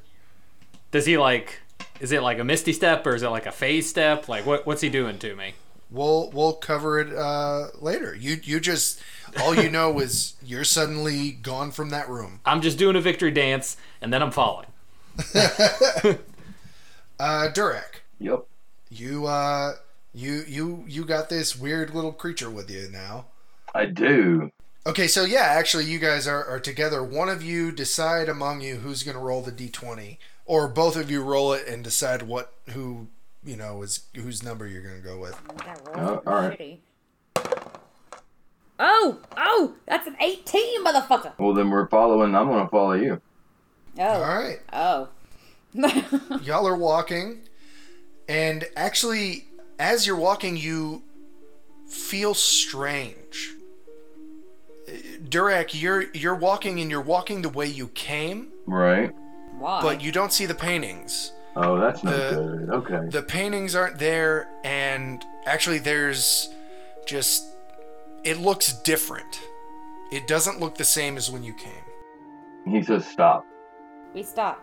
[0.89, 1.60] Does he like
[1.99, 4.27] is it like a misty step or is it like a phase step?
[4.27, 5.53] Like what what's he doing to me?
[5.91, 8.15] We'll we'll cover it uh, later.
[8.15, 9.01] You you just
[9.41, 12.39] all you know is you're suddenly gone from that room.
[12.45, 14.67] I'm just doing a victory dance and then I'm falling.
[17.19, 18.45] Uh, Durak, Yep.
[18.89, 19.73] you uh
[20.13, 23.25] you you you got this weird little creature with you now.
[23.75, 24.51] I do.
[24.88, 27.04] Okay, so yeah, actually, you guys are, are together.
[27.04, 31.12] One of you decide among you who's going to roll the d20, or both of
[31.12, 33.08] you roll it and decide what who
[33.43, 35.39] you know is whose number you're going to go with.
[35.65, 36.60] That Oh, all right.
[36.60, 36.77] shitty.
[38.84, 41.34] Oh, oh, that's an 18, motherfucker.
[41.38, 42.36] Well, then we're following.
[42.36, 43.21] I'm going to follow you.
[43.99, 45.10] Oh, All right, oh.
[46.43, 47.41] y'all are walking,
[48.27, 49.45] and actually,
[49.77, 51.04] as you're walking, you
[51.88, 53.51] feel strange.
[54.88, 54.91] Uh,
[55.23, 59.13] Durak, you're you're walking and you're walking the way you came, Right.
[59.60, 59.82] Why?
[59.82, 61.32] but you don't see the paintings.
[61.56, 62.70] Oh, that's not The- good.
[62.70, 63.08] Okay.
[63.10, 66.54] the paintings aren't there and actually there's
[67.06, 67.44] just
[68.24, 69.42] it looks different
[70.12, 71.86] it doesn't look the same as when you came
[72.74, 73.46] He says stop.
[74.14, 74.62] we stop.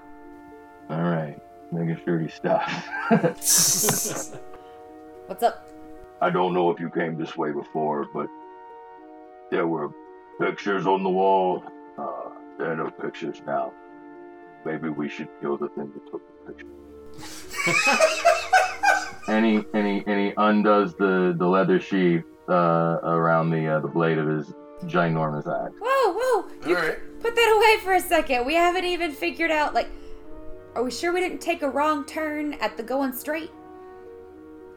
[0.91, 1.39] All right.
[1.71, 2.73] Making sure he stops.
[5.27, 5.69] What's up?
[6.23, 8.29] I don't know if you came this way before, but
[9.51, 9.91] there were
[10.41, 11.63] pictures on the wall.
[11.99, 13.73] Uh, there are no pictures now.
[14.65, 16.67] Maybe we should kill the thing that took the picture.
[19.29, 23.81] and he and he and he undoes the the leather sheath uh, around the uh,
[23.81, 24.53] the blade of his
[24.85, 25.75] ginormous axe.
[25.81, 26.49] Whoa, whoa.
[26.69, 26.99] You All right.
[27.21, 28.47] put that away for a second.
[28.47, 29.89] We haven't even figured out, like,
[30.77, 33.51] are we sure we didn't take a wrong turn at the going straight?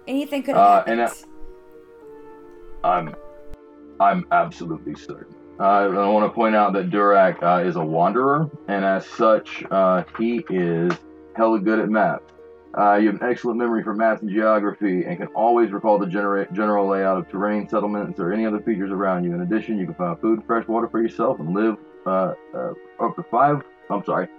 [0.08, 1.02] Anything could have Uh, happened.
[1.02, 1.14] and, uh,
[2.88, 3.16] I'm
[4.00, 5.36] I'm absolutely certain.
[5.60, 9.64] Uh, I want to point out that Durak uh, is a wanderer, and as such,
[9.70, 10.92] uh, he is
[11.36, 12.22] hella good at math.
[12.78, 16.06] Uh, you have an excellent memory for math and geography, and can always recall the
[16.06, 19.34] genera- general layout of terrain, settlements, or any other features around you.
[19.34, 22.74] In addition, you can find food and fresh water for yourself, and live uh, uh,
[23.02, 23.62] up to five.
[23.90, 24.30] I'm sorry.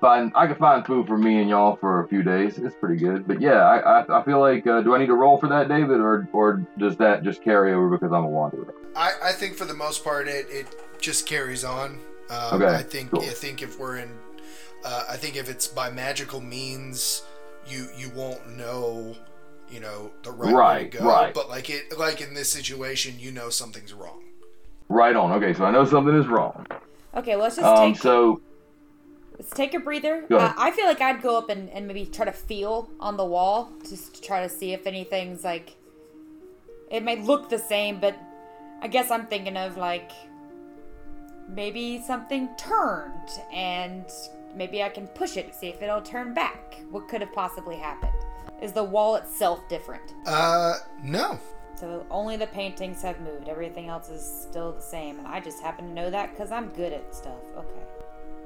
[0.00, 2.58] Find, I can find food for me and y'all for a few days.
[2.58, 3.26] It's pretty good.
[3.26, 5.68] But yeah, I, I, I feel like, uh, do I need to roll for that,
[5.68, 8.74] David, or or does that just carry over because I'm a wanderer?
[8.96, 10.66] I, I think for the most part it, it
[11.00, 11.98] just carries on
[12.30, 13.22] um, Okay, i think cool.
[13.22, 14.10] i think if we're in
[14.84, 17.22] uh, i think if it's by magical means
[17.66, 19.14] you you won't know
[19.70, 21.32] you know the right, way Right, to go right.
[21.34, 24.20] but like it like in this situation you know something's wrong
[24.88, 25.32] Right on.
[25.32, 26.66] Okay, so I know something is wrong.
[27.16, 28.42] okay, let's just Um, take so
[29.38, 30.26] let's take a breather.
[30.28, 30.52] Go Uh.
[30.58, 33.72] I feel like I'd go up and, and maybe try to feel on the wall
[33.88, 35.76] just to try to see if anything's like.
[36.90, 38.14] It may look the same, but
[38.82, 40.10] I guess I'm thinking of like
[41.48, 44.04] maybe something turned and
[44.54, 46.82] maybe I can push it, see if it'll turn back.
[46.90, 48.12] What could have possibly happened?
[48.60, 50.14] Is the wall itself different?
[50.26, 51.38] uh no
[51.74, 53.48] So only the paintings have moved.
[53.48, 56.68] Everything else is still the same, and I just happen to know that because I'm
[56.68, 57.42] good at stuff.
[57.56, 57.82] Okay.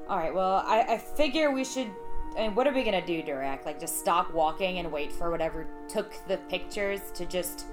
[0.09, 0.33] All right.
[0.33, 1.89] Well, I, I figure we should.
[2.37, 3.65] I mean, what are we gonna do, Durak?
[3.65, 7.65] Like, just stop walking and wait for whatever took the pictures to just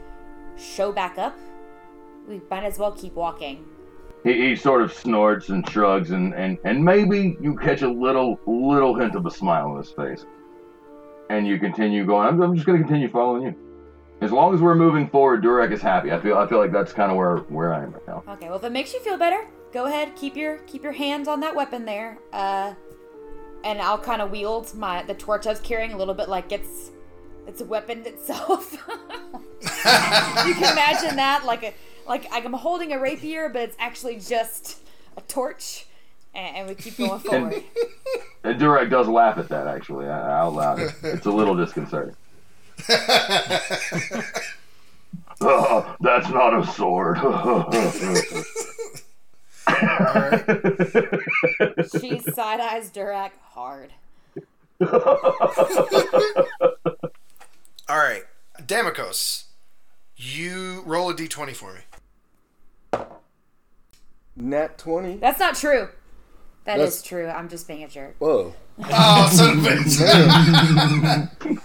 [0.57, 1.37] show back up,
[2.29, 3.65] we might as well keep walking.
[4.25, 8.41] He, he sort of snorts and shrugs, and, and, and maybe you catch a little
[8.47, 10.25] little hint of a smile on his face.
[11.31, 12.27] And you continue going.
[12.27, 13.55] I'm, I'm just going to continue following you.
[14.21, 16.11] As long as we're moving forward, Durak is happy.
[16.11, 18.25] I feel I feel like that's kind of where where I am right now.
[18.29, 21.29] Okay, well if it makes you feel better, go ahead, keep your keep your hands
[21.29, 22.19] on that weapon there.
[22.33, 22.75] Uh
[23.65, 26.53] and I'll kind of wield my the torch I was carrying a little bit like
[26.53, 26.91] it's
[27.47, 28.73] it's a weapon itself.
[29.63, 31.75] you can imagine that like a
[32.07, 34.79] like I'm holding a rapier, but it's actually just
[35.17, 35.87] a torch,
[36.35, 37.63] and, and we keep going forward.
[38.45, 40.79] And Durak does laugh at that actually uh, out loud.
[41.03, 42.15] It's a little disconcerting.
[45.41, 47.17] oh, that's not a sword.
[51.91, 53.93] she side eyes Durak hard.
[57.89, 58.25] All right,
[58.61, 59.45] Damikos,
[60.17, 61.81] you roll a d20 for me.
[64.37, 65.17] Nat 20?
[65.19, 65.89] That's not true.
[66.65, 67.29] That is That's- true.
[67.29, 68.17] I'm just being a jerk.
[68.19, 68.55] Whoa.
[68.91, 71.61] Oh, son of a bitch.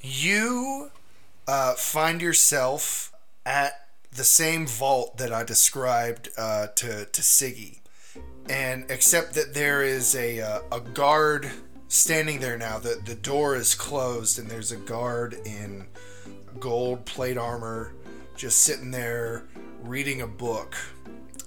[0.00, 0.90] you
[1.48, 3.12] uh, find yourself
[3.44, 7.80] at the same vault that I described uh, to to Siggy,
[8.48, 11.50] and except that there is a uh, a guard
[11.88, 12.78] standing there now.
[12.78, 15.86] The the door is closed, and there's a guard in
[16.60, 17.94] gold plate armor
[18.36, 19.44] just sitting there
[19.82, 20.76] reading a book,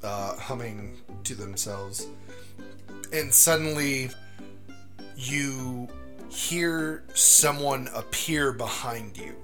[0.05, 2.07] uh, humming to themselves,
[3.11, 4.09] and suddenly
[5.17, 5.87] you
[6.29, 9.35] hear someone appear behind you.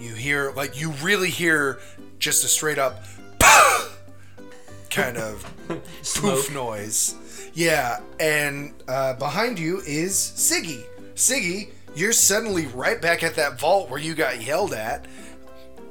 [0.00, 1.78] You hear, like, you really hear
[2.18, 3.04] just a straight up
[4.90, 5.52] kind of
[6.16, 7.50] poof noise.
[7.54, 10.84] Yeah, and uh, behind you is Siggy.
[11.14, 15.06] Siggy, you're suddenly right back at that vault where you got yelled at.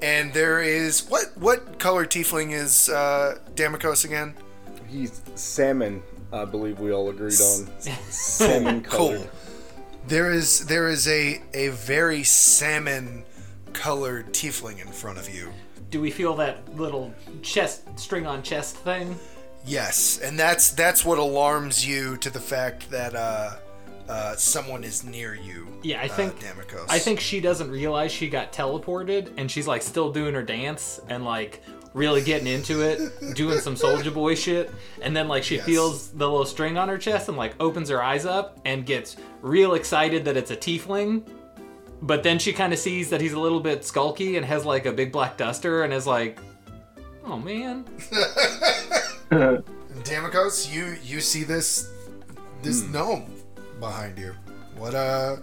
[0.04, 4.36] And there is what what color tiefling is uh, Damikos again?
[4.86, 7.70] He's salmon, I believe we all agreed on.
[8.10, 9.22] salmon colored.
[9.22, 9.30] Cool.
[10.06, 13.24] There is there is a a very salmon
[13.72, 15.54] colored tiefling in front of you.
[15.90, 19.18] Do we feel that little chest string on chest thing?
[19.66, 23.56] Yes, and that's that's what alarms you to the fact that uh,
[24.10, 25.68] uh, someone is near you.
[25.82, 26.86] Yeah, I uh, think Damikos.
[26.90, 31.00] I think she doesn't realize she got teleported and she's like still doing her dance
[31.10, 31.62] and like
[31.94, 35.66] really getting into it, doing some soldier boy shit, and then like she Yes.
[35.66, 39.16] feels the little string on her chest and like opens her eyes up and gets
[39.42, 41.24] real excited that it's a tiefling.
[42.02, 44.86] But then she kind of sees that he's a little bit skulky and has like
[44.86, 46.38] a big black duster and is like,
[47.26, 47.86] "Oh man."
[50.04, 51.90] Damikos, you you see this
[52.62, 52.92] this Hmm.
[52.92, 53.33] gnome
[53.84, 54.34] behind you.
[54.78, 55.38] What uh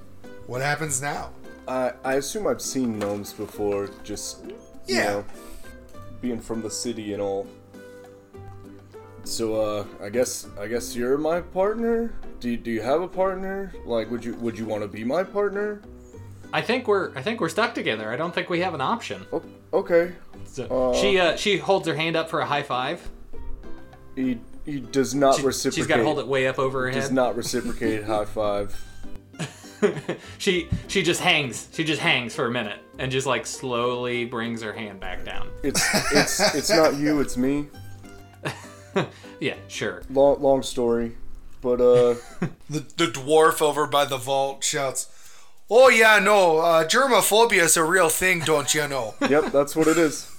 [0.47, 1.31] what happens now?
[1.69, 5.05] I, I assume I've seen gnomes before, just, you Yeah.
[5.11, 5.25] know,
[6.21, 7.47] being from the city and all.
[9.25, 12.13] So, uh, I guess, I guess you're my partner?
[12.41, 13.73] Do you, do you have a partner?
[13.85, 15.83] Like, would you, would you want to be my partner?
[16.53, 18.11] I think we're I think we're stuck together.
[18.11, 19.25] I don't think we have an option.
[19.33, 20.13] Oh, okay.
[20.47, 22.99] So Uh, she uh she holds her hand up for a high five.
[24.17, 25.77] He, he does not She, reciprocate.
[25.77, 27.13] she's got to hold it way up over her Does head.
[27.13, 28.77] not reciprocate high five.
[30.39, 31.69] she she just hangs.
[31.73, 35.49] She just hangs for a minute and just like slowly brings her hand back down.
[35.63, 37.69] It's, it's, it's not you, it's me.
[39.41, 40.03] Yeah, sure.
[40.11, 41.13] Long, long story,
[41.63, 42.17] but uh,
[42.69, 45.07] The the dwarf over by the vault shouts,
[45.71, 49.87] "Oh yeah, no, uh, germophobia is a real thing, don't you know?" yep, that's what
[49.89, 50.31] it is.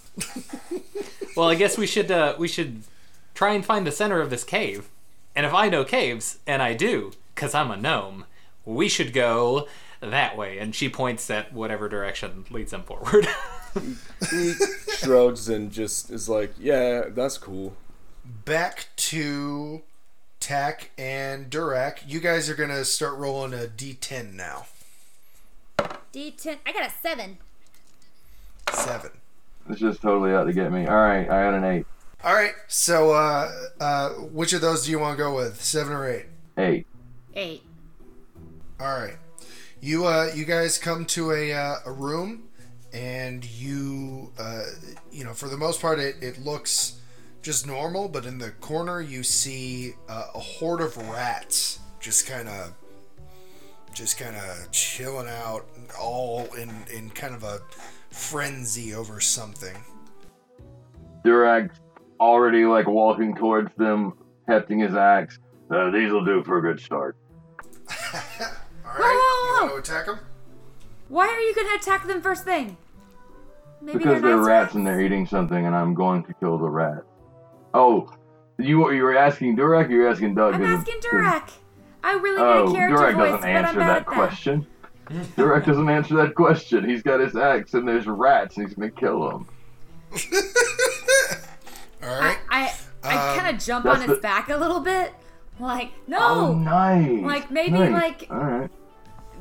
[1.35, 2.83] Well, I guess we should uh we should
[3.33, 4.89] try and find the center of this cave.
[5.35, 8.25] And if I know caves, and I do, cuz I'm a gnome,
[8.65, 9.67] we should go
[10.01, 10.57] that way.
[10.57, 13.27] And she points at whatever direction leads them forward.
[14.29, 14.53] He
[14.97, 17.73] shrugs and just is like, "Yeah, that's cool."
[18.25, 19.81] Back to
[20.39, 21.99] Tack and Durak.
[22.05, 24.65] You guys are gonna start rolling a d10 now.
[26.13, 26.57] D10.
[26.65, 27.37] I got a seven.
[28.73, 29.11] Seven.
[29.69, 30.87] It's just totally out to get me.
[30.87, 31.85] All right, I got an eight.
[32.23, 32.53] All right.
[32.67, 35.61] So, uh, uh, which of those do you want to go with?
[35.61, 36.27] Seven or eight?
[36.57, 36.85] Eight.
[37.33, 37.63] Eight.
[38.79, 39.17] All right.
[39.79, 42.43] You uh, you guys come to a uh, a room,
[42.93, 44.63] and you uh,
[45.11, 46.99] you know for the most part it, it looks
[47.41, 52.47] just normal, but in the corner you see uh, a horde of rats just kind
[52.47, 52.73] of
[53.93, 55.65] just kind of chilling out,
[55.99, 57.61] all in in kind of a
[58.11, 59.75] frenzy over something.
[61.25, 61.71] Durak
[62.21, 64.13] already like walking towards them,
[64.47, 65.39] hefting his axe.
[65.69, 67.17] Uh, these will do for a good start.
[68.85, 70.19] All right, you want to attack them?
[71.09, 72.77] Why are you gonna attack them first thing?
[73.81, 76.57] maybe because they're they're nice rats and they're eating something, and I'm going to kill
[76.57, 77.03] the rat.
[77.73, 78.09] Oh,
[78.59, 79.89] you you were asking Durak?
[79.89, 80.53] You're asking Doug?
[80.53, 81.51] I'm 'Cause- asking 'cause- Durak.
[82.03, 84.05] I really Oh, need a character Durak voice, doesn't but I'm answer bad that at
[84.05, 84.13] that.
[84.13, 84.67] question.
[85.35, 86.87] Durak doesn't answer that question.
[86.89, 89.47] He's got his axe, and there's rats, and he's gonna kill them.
[92.03, 92.37] All I right.
[92.49, 92.73] I,
[93.03, 95.13] I Um, kind of jump on his the- back a little bit,
[95.59, 97.21] like no, Oh, nice.
[97.23, 97.91] Like, maybe, Nice.
[97.91, 98.69] like- All right.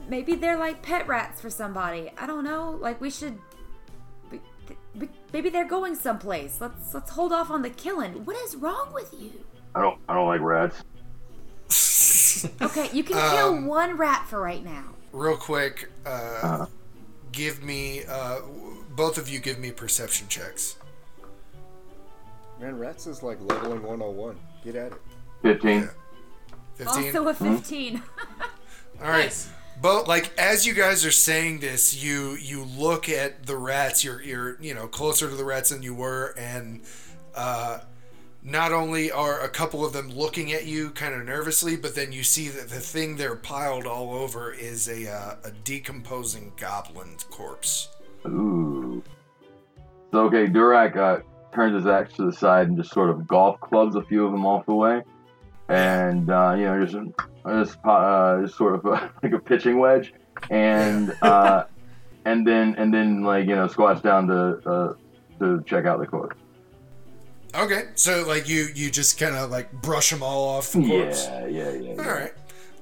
[0.09, 2.11] maybe they're like pet rats for somebody.
[2.19, 2.77] I don't know.
[2.81, 3.39] Like we should.
[4.31, 4.41] we-
[4.95, 6.61] we- Maybe they're going someplace.
[6.61, 8.25] Let's let's hold off on the killing.
[8.25, 9.31] What is wrong with you?
[9.75, 9.99] I don't.
[10.09, 10.83] I don't like rats.
[12.63, 14.85] Okay, you can Um, kill one rat for right now.
[15.13, 16.09] Real quick, uh,
[16.43, 16.67] Uh,
[17.33, 18.41] give me uh,
[18.91, 20.77] both of you give me perception checks.
[22.61, 24.37] Man, rats is like leveling 101.
[24.63, 24.99] Get at it.
[25.43, 25.89] Fifteen.
[26.75, 27.07] Fifteen.
[27.07, 28.03] Also a fifteen.
[29.03, 29.49] All right.
[29.81, 34.05] But like as you guys are saying this, you you look at the rats.
[34.05, 36.83] You're you're you know closer to the rats than you were, and
[37.35, 37.79] uh,
[38.43, 42.13] not only are a couple of them looking at you kind of nervously, but then
[42.13, 47.17] you see that the thing they're piled all over is a uh, a decomposing goblin
[47.31, 47.89] corpse.
[48.27, 49.03] Ooh.
[50.13, 51.21] So okay, Durak uh,
[51.53, 54.33] turns his axe to the side and just sort of golf clubs a few of
[54.33, 55.03] them off the way,
[55.69, 56.97] and uh, you know just
[57.47, 60.13] just, uh, just sort of uh, like a pitching wedge,
[60.51, 61.65] and uh,
[62.25, 64.95] and then and then like you know squats down to uh,
[65.39, 66.37] to check out the corpse.
[67.55, 71.27] Okay, so like you you just kind of like brush them all off the corpse.
[71.27, 71.91] Yeah, yeah, yeah.
[71.91, 72.11] All yeah.
[72.13, 72.33] right.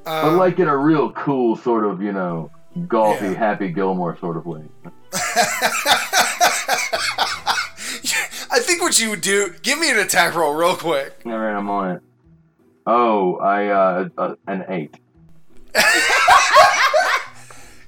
[0.04, 3.38] But Um, like in a real cool sort of you know golfy Yeah.
[3.38, 4.62] Happy Gilmore sort of way.
[8.58, 9.54] I think what you would do.
[9.62, 11.22] Give me an attack roll real quick.
[11.24, 12.02] All right, I'm on it.
[12.88, 14.96] Oh, I uh, uh an eight.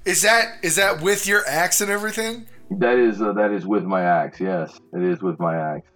[0.05, 2.47] Is that is that with your axe and everything?
[2.71, 4.41] That is uh, that is with my axe.
[4.41, 5.89] Yes, it is with my axe.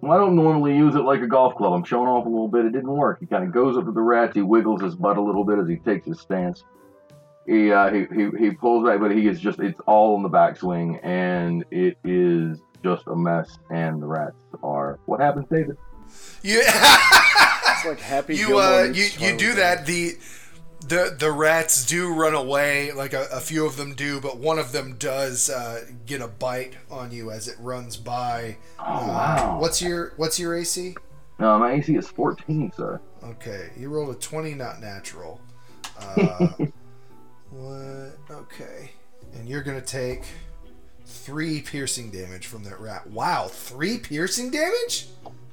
[0.00, 1.72] Well, I don't normally use it like a golf club.
[1.72, 2.64] I'm showing off a little bit.
[2.64, 3.20] It didn't work.
[3.20, 4.34] He kind of goes up to the rats.
[4.34, 6.64] He wiggles his butt a little bit as he takes his stance.
[7.46, 10.30] He uh, he, he he pulls back, but he is just it's all in the
[10.30, 13.58] backswing, and it is just a mess.
[13.70, 15.76] And the rats are what happens, David?
[16.42, 19.86] You It's like Happy you Gilmore uh you you do that.
[19.86, 20.16] The
[20.86, 22.92] the the rats do run away.
[22.92, 26.28] Like a, a few of them do, but one of them does uh, get a
[26.28, 28.56] bite on you as it runs by.
[28.78, 29.58] Oh Uh, wow!
[29.60, 30.94] What's your what's your AC?
[31.38, 33.00] No, my AC is 14, sir.
[33.24, 35.40] Okay, you rolled a twenty, not natural.
[36.16, 36.48] Uh,
[37.50, 38.16] what?
[38.30, 38.90] Okay,
[39.34, 40.24] and you're gonna take
[41.30, 43.06] three piercing damage from that rat.
[43.08, 45.06] Wow, three piercing damage.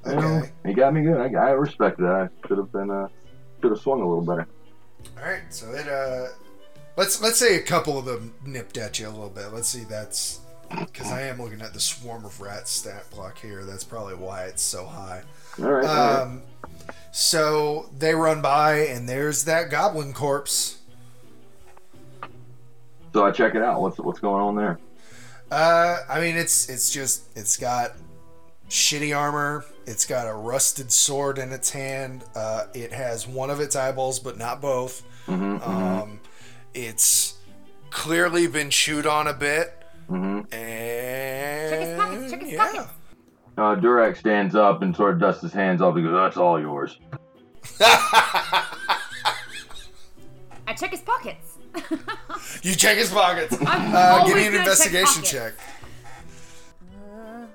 [0.04, 0.50] You know, Okay.
[0.66, 1.16] he got me good.
[1.16, 2.10] I, I respect that.
[2.10, 3.06] I should have been uh
[3.62, 4.46] should have swung a little better.
[5.16, 6.26] All right, so it uh,
[6.96, 9.52] let's let's say a couple of them nipped at you a little bit.
[9.52, 10.40] Let's see, that's
[10.80, 13.64] because I am looking at the swarm of rats stat block here.
[13.64, 15.22] That's probably why it's so high.
[15.60, 15.84] All right.
[15.86, 16.22] all right.
[16.22, 16.42] Um,
[17.12, 20.78] so they run by, and there's that goblin corpse.
[23.12, 23.80] So I check it out.
[23.80, 24.78] What's what's going on there?
[25.50, 27.92] Uh, I mean, it's it's just it's got
[28.68, 29.64] shitty armor.
[29.86, 32.24] It's got a rusted sword in its hand.
[32.34, 35.02] Uh, it has one of its eyeballs, but not both.
[35.26, 36.20] Mm-hmm, Um,
[36.74, 37.38] it's
[37.90, 39.72] clearly been chewed on a bit.
[40.10, 40.52] mm-hmm.
[40.54, 42.66] And Check his pockets, check his yeah.
[42.66, 42.90] pockets.
[43.56, 45.96] Uh, Durak stands up and sort of dusts his hands off.
[45.96, 46.98] He goes, "That's all yours."
[47.80, 48.64] I
[50.76, 51.47] check his pockets.
[52.62, 53.56] You check his pockets.
[53.66, 55.52] I'm Uh, give me an gonna check investigation check.
[57.10, 57.46] Uh,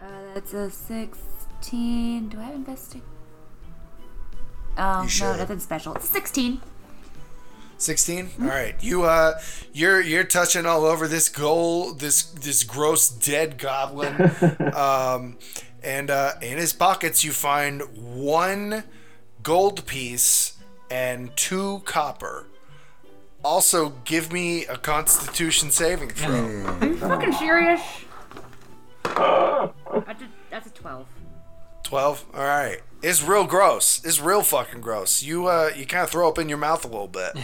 [0.00, 2.28] uh, that's a 16.
[2.28, 3.00] Do I have investig?
[4.76, 5.36] Oh, You no, should.
[5.38, 5.94] nothing special.
[5.94, 6.60] It's 16.
[7.80, 9.38] 16 all right you uh
[9.72, 14.32] you're you're touching all over this gold this this gross dead goblin
[14.74, 15.38] um
[15.84, 18.82] and uh in his pockets you find one
[19.44, 20.54] gold piece
[20.90, 22.46] and two copper
[23.44, 26.34] also give me a constitution saving throw.
[26.34, 27.80] Are you fucking serious?
[29.04, 29.70] I
[30.18, 31.06] did, that's a 12.
[31.84, 34.04] 12 all right it's real gross.
[34.04, 35.22] It's real fucking gross.
[35.22, 37.36] You uh you kind of throw up in your mouth a little bit.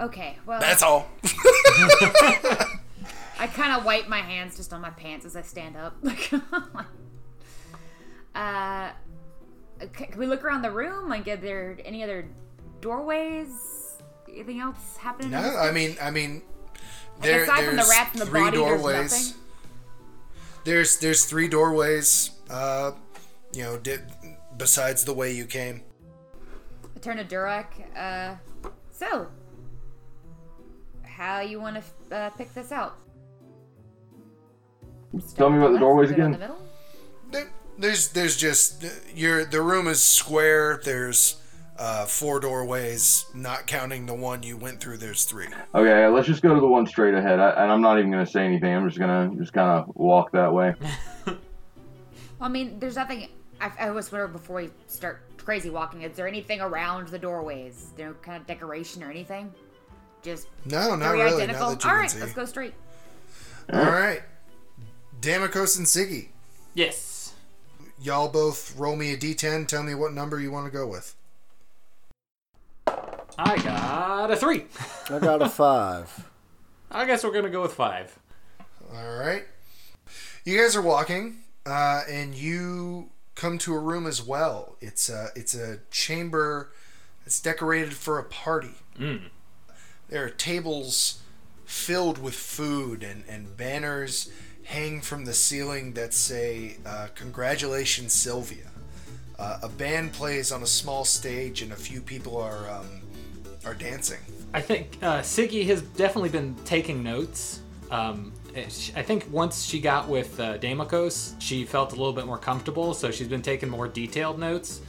[0.00, 1.08] Okay, well, that's all.
[3.38, 5.96] I kind of wipe my hands just on my pants as I stand up.
[8.34, 8.94] uh, c-
[9.92, 11.08] can we look around the room?
[11.08, 12.26] Like, are there any other
[12.80, 13.48] doorways?
[14.28, 15.30] Anything else happening?
[15.30, 16.42] no i mean i mean
[17.20, 19.40] there, aside from the there's rats and the three body, there's doorways nothing?
[20.64, 22.30] There's there's three doorways.
[22.50, 22.92] Uh,
[23.52, 23.98] you know, di-
[24.56, 25.82] besides the way you came.
[26.96, 27.66] I turn to Durak.
[27.96, 28.36] Uh,
[28.90, 29.28] so,
[31.02, 32.96] how you want to uh, pick this out.
[35.36, 36.32] Tell me about the doorways go down again.
[36.32, 36.56] The middle?
[36.56, 36.63] There-
[37.78, 40.80] There's there's just your the room is square.
[40.84, 41.36] There's
[41.76, 44.98] uh, four doorways, not counting the one you went through.
[44.98, 45.48] There's three.
[45.74, 47.40] Okay, let's just go to the one straight ahead.
[47.40, 48.72] I, and I'm not even gonna say anything.
[48.74, 50.74] I'm just gonna just kind of walk that way.
[51.26, 51.36] well,
[52.40, 53.28] I mean, there's nothing.
[53.60, 56.02] I, I was wondering before we start crazy walking.
[56.02, 57.74] Is there anything around the doorways?
[57.76, 59.52] Is there kind of decoration or anything?
[60.22, 61.42] Just No, not very really.
[61.42, 61.70] identical.
[61.70, 62.20] Not that you All see.
[62.20, 62.74] let's go straight.
[63.72, 64.22] All right,
[65.20, 66.28] Damikos and Siggy,
[66.74, 67.10] Yes.
[68.04, 69.66] Y'all both roll me a d10.
[69.66, 71.16] Tell me what number you want to go with.
[72.86, 74.66] I got a three.
[75.10, 76.28] I got a five.
[76.90, 78.16] I guess we're gonna go with five.
[78.94, 79.44] All right.
[80.44, 84.76] You guys are walking, uh, and you come to a room as well.
[84.80, 86.70] It's a it's a chamber.
[87.26, 88.74] It's decorated for a party.
[90.08, 91.22] There are tables
[91.64, 94.30] filled with food and, and banners
[94.64, 98.70] hang from the ceiling that say uh, "Congratulations, Sylvia."
[99.38, 103.02] Uh, a band plays on a small stage, and a few people are um,
[103.64, 104.20] are dancing.
[104.52, 107.60] I think uh, Siggy has definitely been taking notes.
[107.90, 110.58] Um, I think once she got with uh,
[111.38, 114.80] she felt a little bit more comfortable, so she's been taking more detailed notes.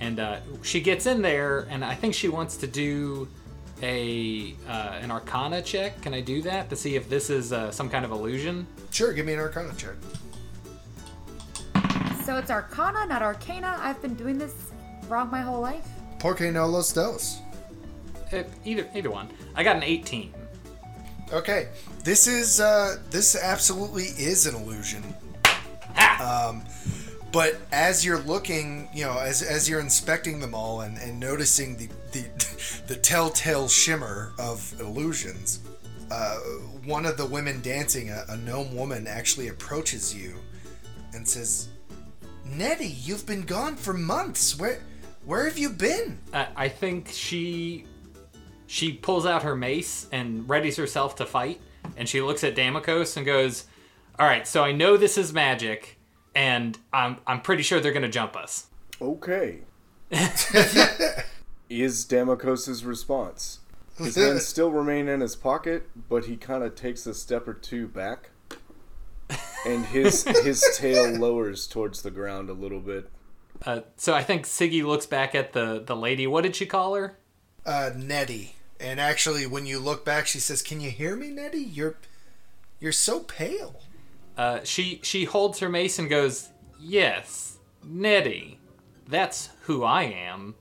[0.00, 3.28] And uh, she gets in there, and I think she wants to do
[3.82, 6.00] a uh, an Arcana check.
[6.02, 8.66] Can I do that to see if this is uh, some kind of illusion?
[8.90, 9.94] Sure, give me an Arcana check.
[12.24, 13.78] So it's Arcana, not Arcana.
[13.80, 14.54] I've been doing this
[15.08, 15.86] wrong my whole life.
[16.18, 17.40] Porque no los dos.
[18.32, 19.28] Uh, either either one.
[19.54, 20.32] I got an 18.
[21.32, 21.68] Okay,
[22.02, 25.02] this is uh, this absolutely is an illusion.
[26.20, 26.62] Um,
[27.34, 31.76] but as you're looking, you know, as as you're inspecting them all and, and noticing
[31.76, 35.58] the, the the telltale shimmer of illusions,
[36.12, 36.36] uh,
[36.84, 40.36] one of the women dancing, a, a gnome woman, actually approaches you
[41.12, 41.70] and says,
[42.46, 44.56] "Nettie, you've been gone for months.
[44.56, 44.80] Where
[45.24, 47.84] where have you been?" Uh, I think she
[48.68, 51.60] she pulls out her mace and readies herself to fight,
[51.96, 53.64] and she looks at Damikos and goes,
[54.20, 55.98] "All right, so I know this is magic,
[56.34, 58.66] and I'm I'm pretty sure they're gonna jump us."
[59.00, 59.60] Okay.
[61.70, 63.60] is Damikos' response.
[63.98, 67.54] His hands still remain in his pocket, but he kind of takes a step or
[67.54, 68.30] two back.
[69.66, 73.10] And his his tail lowers towards the ground a little bit.
[73.64, 76.26] Uh, so I think Siggy looks back at the the lady.
[76.26, 77.18] What did she call her?
[77.66, 78.56] uh, Nettie.
[78.78, 81.58] And actually, when you look back, she says, "Can you hear me, Nettie?
[81.62, 81.96] You're
[82.80, 83.80] you're so pale."
[84.36, 86.48] Uh, she she holds her mace and goes,
[86.80, 88.58] "Yes, Nettie,
[89.08, 90.54] that's who I am."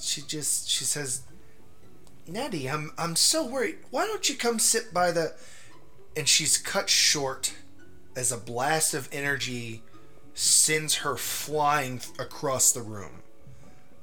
[0.00, 1.22] She just she says,
[2.26, 3.78] "Nettie, I'm I'm so worried.
[3.90, 5.34] Why don't you come sit by the?"
[6.16, 7.54] And she's cut short
[8.16, 9.82] as a blast of energy
[10.34, 13.22] sends her flying across the room.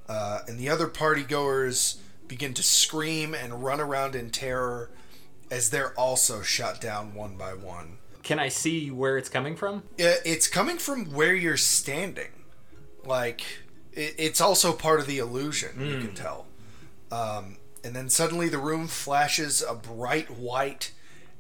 [0.08, 4.90] Uh, and the other party goers begin to scream and run around in terror
[5.50, 7.98] as they're also shot down one by one.
[8.28, 9.84] Can I see where it's coming from?
[10.26, 12.44] It's coming from where you're standing.
[13.06, 13.40] Like,
[13.94, 16.46] it, it's also part of the illusion, you can tell.
[17.10, 17.56] Um,
[17.86, 20.92] and then suddenly the room flashes a bright white,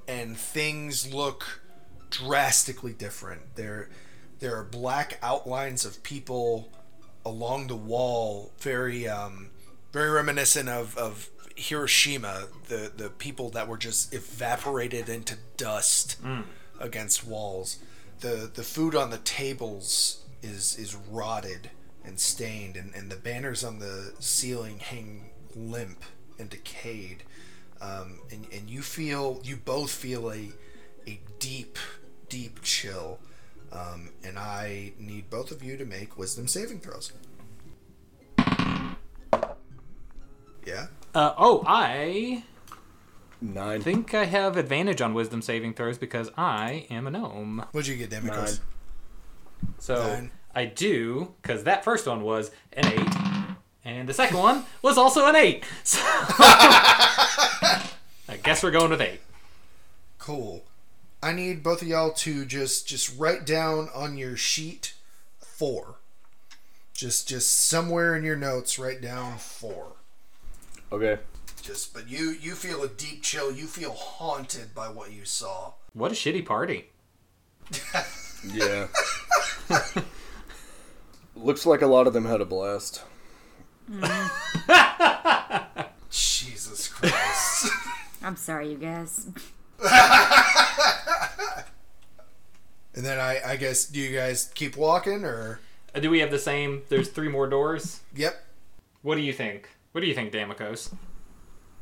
[0.07, 1.59] and things look
[2.09, 3.57] drastically different.
[3.57, 3.89] There,
[4.39, 6.71] there are black outlines of people
[7.25, 9.49] along the wall, very, um,
[9.91, 16.15] very reminiscent of, of Hiroshima, the, the people that were just evaporated into dust
[16.79, 17.77] against walls.
[18.19, 21.71] The the food on the tables is is rotted
[22.03, 26.03] and stained, and, and the banners on the ceiling hang limp
[26.39, 27.23] and decayed.
[27.81, 30.49] Um, and, and you feel you both feel a
[31.05, 31.77] a deep
[32.29, 33.19] deep chill.
[33.71, 37.11] Um, and I need both of you to make wisdom saving throws.
[40.65, 40.87] Yeah.
[41.13, 42.43] Uh, oh, I
[43.39, 43.81] Nine.
[43.81, 47.65] I think I have advantage on wisdom saving throws because I am a gnome.
[47.71, 48.59] What'd you get, Damikos?
[48.59, 49.73] Nine.
[49.79, 50.31] So Nine.
[50.55, 53.15] I do because that first one was an eight,
[53.85, 55.63] and the second one was also an eight.
[55.85, 55.99] So
[58.29, 59.21] I guess we're going with eight.
[60.19, 60.65] Cool.
[61.23, 64.93] I need both of y'all to just just write down on your sheet
[65.39, 65.95] four.
[66.93, 69.93] Just just somewhere in your notes, write down four.
[70.91, 71.19] Okay.
[71.67, 73.51] Just but you you feel a deep chill.
[73.51, 75.73] You feel haunted by what you saw.
[75.91, 76.85] What a shitty party.
[78.53, 78.87] Yeah.
[81.35, 83.03] Looks like a lot of them had a blast.
[86.11, 87.71] Jesus Christ.
[88.23, 89.27] I'm sorry, you guys.
[92.95, 95.59] And then I, I guess, do you guys keep walking or?
[95.95, 96.83] Uh, do we have the same?
[96.89, 98.01] There's three more doors.
[98.15, 98.35] Yep.
[99.01, 99.67] What do you think?
[99.93, 100.93] What do you think, Damikos?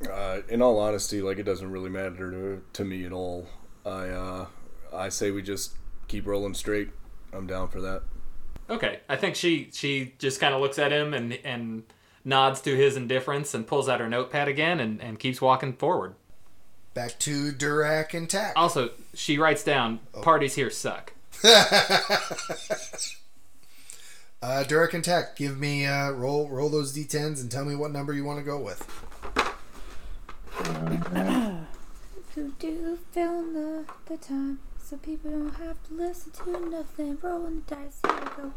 [0.10, 3.48] Uh, in all honesty, like it doesn't really matter to, to me at all.
[3.86, 4.46] I uh,
[4.94, 5.76] I say we just
[6.08, 6.90] keep rolling straight.
[7.32, 8.04] I'm down for that.
[8.70, 11.84] Okay, I think she she just kind of looks at him and and
[12.24, 16.16] nods to his indifference and pulls out her notepad again and, and keeps walking forward.
[16.94, 18.54] Back to Durak and Tack.
[18.56, 21.14] Also, she writes down parties here suck.
[24.46, 27.92] Uh, Durak and Tack, give me uh, roll roll those d10s and tell me what
[27.92, 28.88] number you want to go with.
[32.34, 37.18] To do film the, the time so people don't have to listen to nothing.
[37.22, 38.52] Rolling the dice, here we go.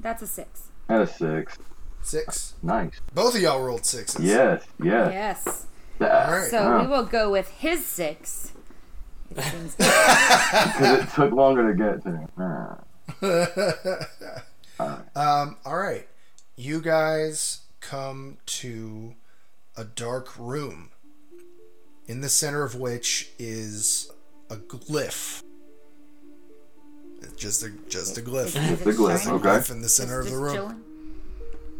[0.00, 0.68] That's a six.
[0.88, 1.58] At a six.
[2.02, 2.54] Six.
[2.62, 3.00] Nice.
[3.14, 4.24] Both of y'all rolled sixes.
[4.24, 5.12] Yes, yes.
[5.12, 5.66] Yes.
[6.00, 6.30] All Yeah.
[6.30, 6.50] right.
[6.50, 6.78] So Huh.
[6.82, 8.52] we will go with his six.
[9.36, 12.28] It seems Because it took longer to get to.
[13.20, 14.04] Huh.
[15.16, 16.06] Um, all right.
[16.54, 19.14] You guys come to
[19.76, 20.90] a dark room,
[22.08, 24.10] in the center of which is
[24.50, 25.42] a glyph.
[27.36, 28.46] Just a just a glyph.
[28.46, 29.48] Is the it glyph, okay.
[29.48, 30.54] Glyph in the center of Just the room.
[30.54, 30.82] chilling?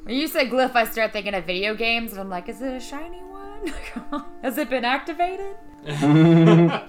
[0.04, 2.72] When you say glyph, I start thinking of video games, and I'm like, is it
[2.72, 4.24] a shiny one?
[4.42, 5.56] Has it been activated?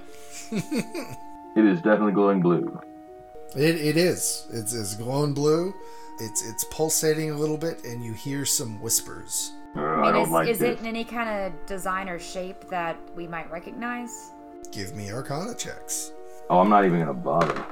[1.56, 2.80] It is definitely glowing blue.
[3.56, 4.46] It, it is.
[4.52, 5.74] It's, it's glowing blue.
[6.20, 9.52] It's it's pulsating a little bit, and you hear some whispers.
[9.76, 10.78] Uh, I I mean, don't is, like is this.
[10.78, 14.32] it in any kind of design or shape that we might recognize?
[14.72, 16.12] Give me Arcana checks.
[16.50, 17.66] Oh, I'm not even gonna bother.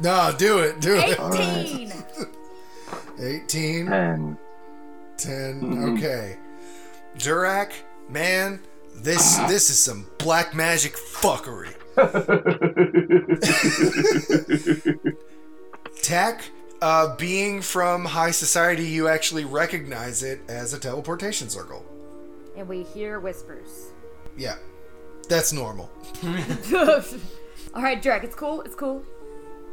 [0.00, 0.80] No, do it.
[0.80, 1.18] Do it.
[1.18, 1.92] 18!
[3.20, 4.38] 18, Ten.
[5.16, 5.96] 10.
[5.98, 6.36] Okay.
[7.18, 7.72] Durak,
[8.08, 8.60] man,
[8.94, 11.74] this this is some black magic fuckery.
[16.02, 16.42] Tack,
[16.82, 21.84] uh, being from high society, you actually recognize it as a teleportation circle.
[22.56, 23.90] and we hear whispers.
[24.36, 24.56] Yeah,
[25.28, 25.90] that's normal.
[26.24, 28.62] All right, Durak, it's cool.
[28.62, 29.02] It's cool.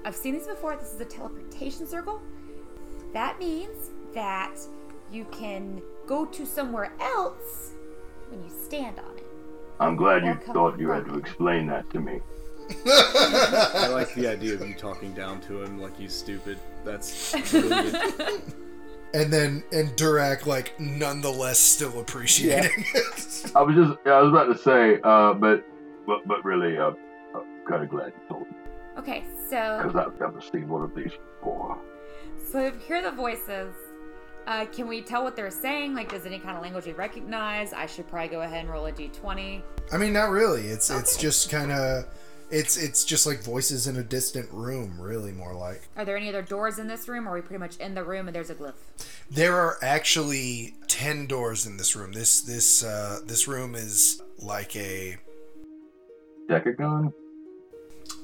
[0.05, 0.75] I've seen these before.
[0.75, 2.21] This is a teleportation circle.
[3.13, 4.57] That means that
[5.11, 7.71] you can go to somewhere else
[8.29, 9.25] when you stand on it.
[9.79, 12.19] I'm glad you thought you had to explain that to me.
[12.85, 16.59] I like the idea of you talking down to him like he's stupid.
[16.87, 18.43] That's brilliant.
[19.13, 23.51] And then, and Durak, like, nonetheless still appreciating it.
[23.55, 25.65] I was just, I was about to say, uh, but,
[26.05, 26.91] but, but really, uh,
[27.33, 28.57] I'm kind of glad you told me
[28.99, 31.77] Okay, so because I've never seen one of these before.
[32.51, 33.73] so if you hear the voices,
[34.45, 35.95] uh, can we tell what they're saying?
[35.95, 37.71] Like, does any kind of language we recognize?
[37.71, 39.61] I should probably go ahead and roll a d20.
[39.91, 40.67] I mean, not really.
[40.67, 42.05] It's it's just kind of,
[42.49, 44.99] it's it's just like voices in a distant room.
[44.99, 45.87] Really, more like.
[45.97, 47.27] Are there any other doors in this room?
[47.27, 48.73] Or are we pretty much in the room and there's a glyph?
[49.29, 52.13] There are actually ten doors in this room.
[52.13, 55.17] This this uh, this room is like a.
[56.49, 57.13] Decagon?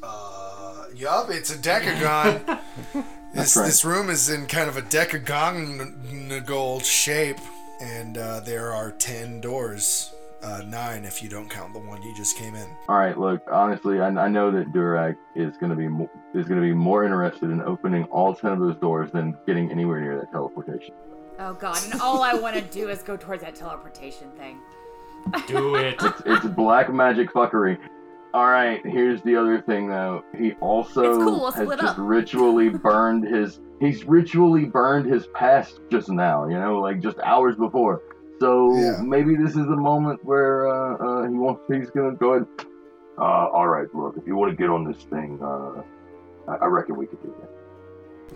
[0.02, 2.60] Uh, yup, it's a decagon.
[3.36, 3.66] this right.
[3.66, 7.40] this room is in kind of a decagonal shape,
[7.82, 10.14] and uh, there are ten doors.
[10.44, 12.68] Uh, nine if you don't count the one you just came in.
[12.90, 16.48] All right, look, honestly, I, I know that Durak is going to be mo- is
[16.48, 20.02] going to be more interested in opening all ten of those doors than getting anywhere
[20.02, 20.94] near that teleportation.
[21.40, 24.60] Oh god, and all I want to do is go towards that teleportation thing.
[25.48, 25.96] Do it.
[26.26, 27.78] It's black magic fuckery.
[28.34, 30.26] All right, here's the other thing though.
[30.38, 31.96] He also cool, has just up.
[31.98, 33.62] ritually burned his.
[33.80, 36.48] He's ritually burned his past just now.
[36.50, 38.02] You know, like just hours before.
[38.40, 39.02] So Yeah.
[39.02, 41.62] maybe this is a moment where uh, uh, he wants.
[41.68, 42.48] He's gonna go ahead.
[43.18, 44.16] Uh, all right, look.
[44.18, 45.82] If you want to get on this thing, uh,
[46.52, 47.50] I, I reckon we could do that.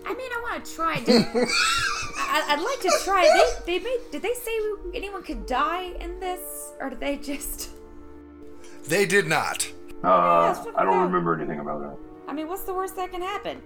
[0.06, 1.00] I mean, I want to try.
[1.00, 3.24] Did, I, I'd like to try.
[3.66, 3.98] They, they made.
[4.12, 4.56] Did they say
[4.94, 7.70] anyone could die in this, or did they just?
[8.84, 9.68] They did not.
[10.02, 11.96] Uh, it's I don't remember anything about that.
[12.28, 13.60] I mean, what's the worst that can happen?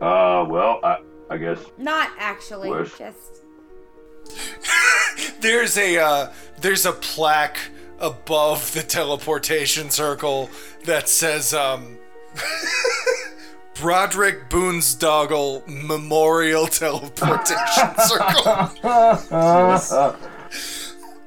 [0.00, 0.98] Uh, well, I,
[1.30, 1.58] I guess.
[1.78, 2.68] Not actually.
[2.68, 2.98] Worst.
[2.98, 3.42] Just.
[5.40, 7.58] There's a uh, there's a plaque
[7.98, 10.50] above the teleportation circle
[10.84, 11.98] that says um,
[13.74, 18.42] Broderick Boonsdoggle Memorial Teleportation Circle.
[18.84, 19.20] well,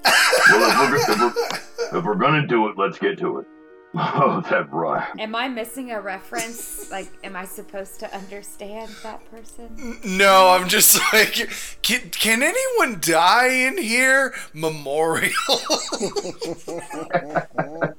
[0.04, 3.48] if we're, if, we're, if we're gonna do it, let's get to it.
[3.98, 5.08] Oh, that right.
[5.20, 6.92] Am I missing a reference?
[6.92, 10.00] like, am I supposed to understand that person?
[10.04, 11.50] No, I'm just like,
[11.82, 14.34] can, can anyone die in here?
[14.54, 15.32] Memorial.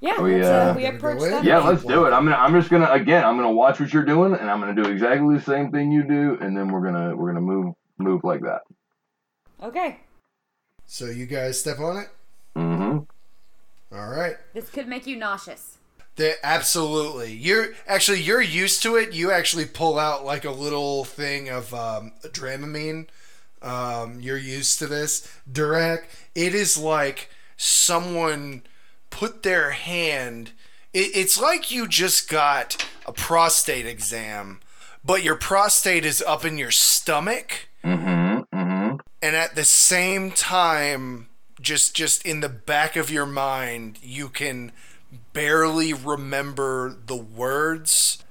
[0.00, 1.44] Yeah, Oh, let's, uh, we Gonna approach go that.
[1.44, 2.10] Yeah, let's do it.
[2.12, 2.36] I'm gonna.
[2.36, 2.88] I'm just gonna.
[2.92, 5.90] Again, I'm gonna watch what you're doing, and I'm gonna do exactly the same thing
[5.90, 8.60] you do, and then we're gonna we're gonna move move like that.
[9.60, 9.98] Okay,
[10.86, 12.06] so you guys step on it.
[13.92, 14.36] All right.
[14.54, 15.78] this could make you nauseous.
[16.16, 17.32] They, absolutely.
[17.32, 19.12] You're actually you're used to it.
[19.12, 23.06] You actually pull out like a little thing of um, Dramamine.
[23.62, 26.04] Um, you're used to this, Durak.
[26.34, 28.62] It is like someone
[29.10, 30.52] put their hand.
[30.92, 34.60] It, it's like you just got a prostate exam,
[35.04, 38.58] but your prostate is up in your stomach Mm-hmm.
[38.58, 38.96] Mm-hmm.
[39.22, 41.27] and at the same time
[41.60, 44.72] just just in the back of your mind you can
[45.32, 48.22] barely remember the words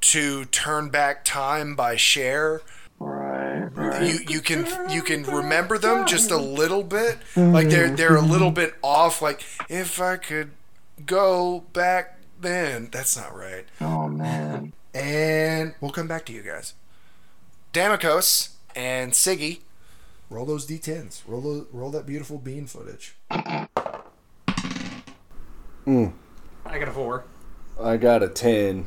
[0.00, 2.62] to turn back time by Cher
[3.02, 3.68] Right.
[3.74, 4.02] Right.
[4.02, 7.18] you you can you can remember them just a little bit.
[7.34, 7.96] Like they're mm-hmm.
[7.96, 8.30] they're a mm-hmm.
[8.30, 10.52] little bit off like if i could
[11.04, 12.88] go back then.
[12.92, 13.64] That's not right.
[13.80, 14.72] Oh man.
[14.94, 16.74] and we'll come back to you guys.
[17.72, 19.60] Damikos and Siggy
[20.32, 23.14] roll those d10s roll those, roll that beautiful bean footage
[25.86, 26.12] mm.
[26.64, 27.24] I got a four.
[27.78, 28.86] I got a 10.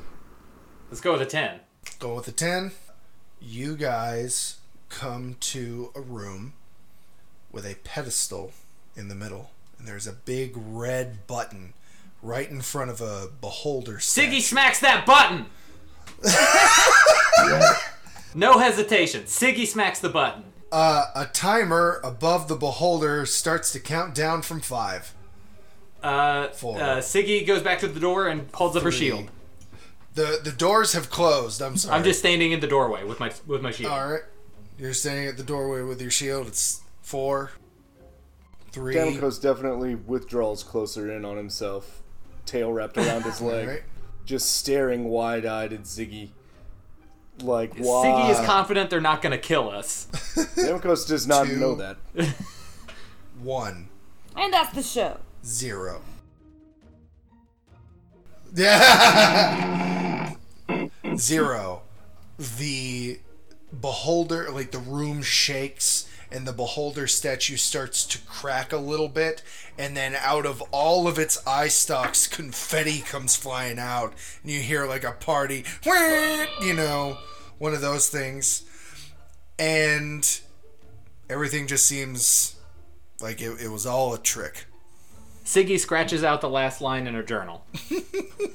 [0.90, 1.60] Let's go with a ten.
[2.00, 2.72] Go with a 10.
[3.40, 4.58] You guys
[4.90, 6.54] come to a room
[7.52, 8.54] with a pedestal
[8.96, 9.52] in the middle.
[9.78, 11.74] And there's a big red button
[12.24, 13.98] right in front of a beholder.
[13.98, 15.46] Siggy smacks that button.
[18.34, 19.26] no hesitation.
[19.26, 20.44] Siggy smacks the button.
[20.76, 25.14] Uh, a timer above the beholder starts to count down from five.
[26.04, 26.76] Uh, Four.
[26.82, 29.00] uh, Siggy goes back to the door and holds up her Three.
[29.00, 29.32] shield.
[30.16, 31.62] The the doors have closed.
[31.62, 31.96] I'm sorry.
[31.98, 33.92] I'm just standing in the doorway with my with my shield.
[33.94, 34.24] All right.
[34.78, 36.48] You're standing at the doorway with your shield.
[36.48, 37.52] It's four,
[38.72, 38.94] three.
[38.96, 42.02] Damikos definitely withdraws closer in on himself,
[42.46, 43.84] tail wrapped around his leg, Right.
[44.26, 46.32] just staring wide eyed at Siggy.
[47.42, 48.06] Like, why?
[48.06, 50.08] Siggy is confident they're not going to kill us.
[50.56, 51.58] Damikos does not Two.
[51.58, 51.98] know that.
[53.42, 53.90] One.
[54.36, 55.20] And that's the show.
[55.46, 56.02] Zero.
[58.56, 60.34] Yeah.
[61.18, 61.82] Zero.
[62.60, 63.20] The
[63.80, 69.42] beholder, like the room shakes, and the beholder statue starts to crack a little bit,
[69.78, 74.14] and then out of all of its eye stalks, confetti comes flying out,
[74.44, 75.64] and you hear like a party,
[76.62, 77.18] you know,
[77.58, 78.64] one of those things,
[79.58, 80.42] and
[81.30, 82.58] everything just seems
[83.22, 84.66] like it, it was all a trick.
[85.46, 87.66] Siggy scratches out the last line in her journal.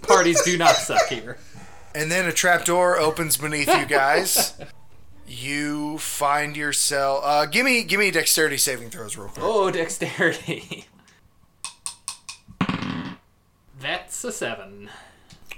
[0.02, 1.38] Parties do not suck here.
[1.94, 4.54] And then a trapdoor opens beneath you guys.
[5.30, 7.22] you find yourself.
[7.24, 9.44] Uh, give me, give me dexterity saving throws real quick.
[9.44, 10.86] Oh, dexterity.
[13.80, 14.90] That's a seven.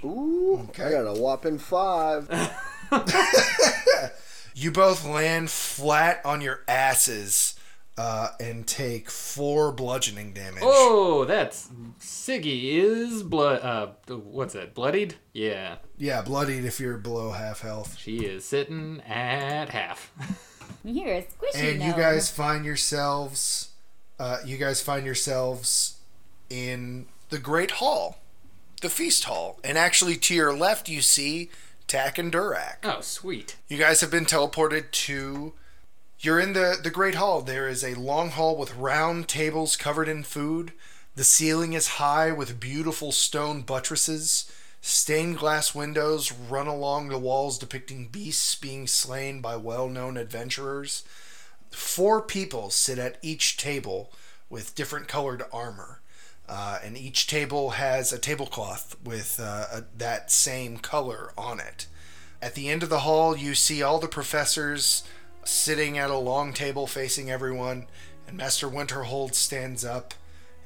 [0.03, 2.29] Ooh, I got a whopping five.
[4.55, 7.55] You both land flat on your asses
[7.97, 10.63] uh, and take four bludgeoning damage.
[10.63, 11.69] Oh, that's
[11.99, 13.61] Siggy is blood.
[13.61, 14.73] Uh, what's that?
[14.73, 15.15] Bloodied?
[15.33, 17.97] Yeah, Yeah, bloodied if you're below half health.
[17.97, 20.11] she is sitting at half.
[20.85, 23.69] You're a squishy And you guys find yourselves.
[24.19, 25.97] Uh, you guys find yourselves
[26.49, 28.19] in the Great Hall,
[28.81, 31.49] the feast hall, and actually to your left you see
[31.87, 32.77] Tack and Durak.
[32.83, 33.55] oh, sweet.
[33.69, 35.53] You guys have been teleported to.
[36.23, 37.41] You're in the, the Great Hall.
[37.41, 40.71] There is a long hall with round tables covered in food.
[41.17, 44.49] The ceiling is high with beautiful stone buttresses.
[44.79, 51.03] Stained glass windows run along the walls depicting beasts being slain by well known adventurers.
[51.71, 54.13] Four people sit at each table
[54.49, 55.99] with different colored armor.
[56.47, 61.87] Uh, and each table has a tablecloth with uh, a, that same color on it.
[62.41, 65.03] At the end of the hall, you see all the professors
[65.47, 67.87] sitting at a long table facing everyone,
[68.27, 70.13] and Master Winterhold stands up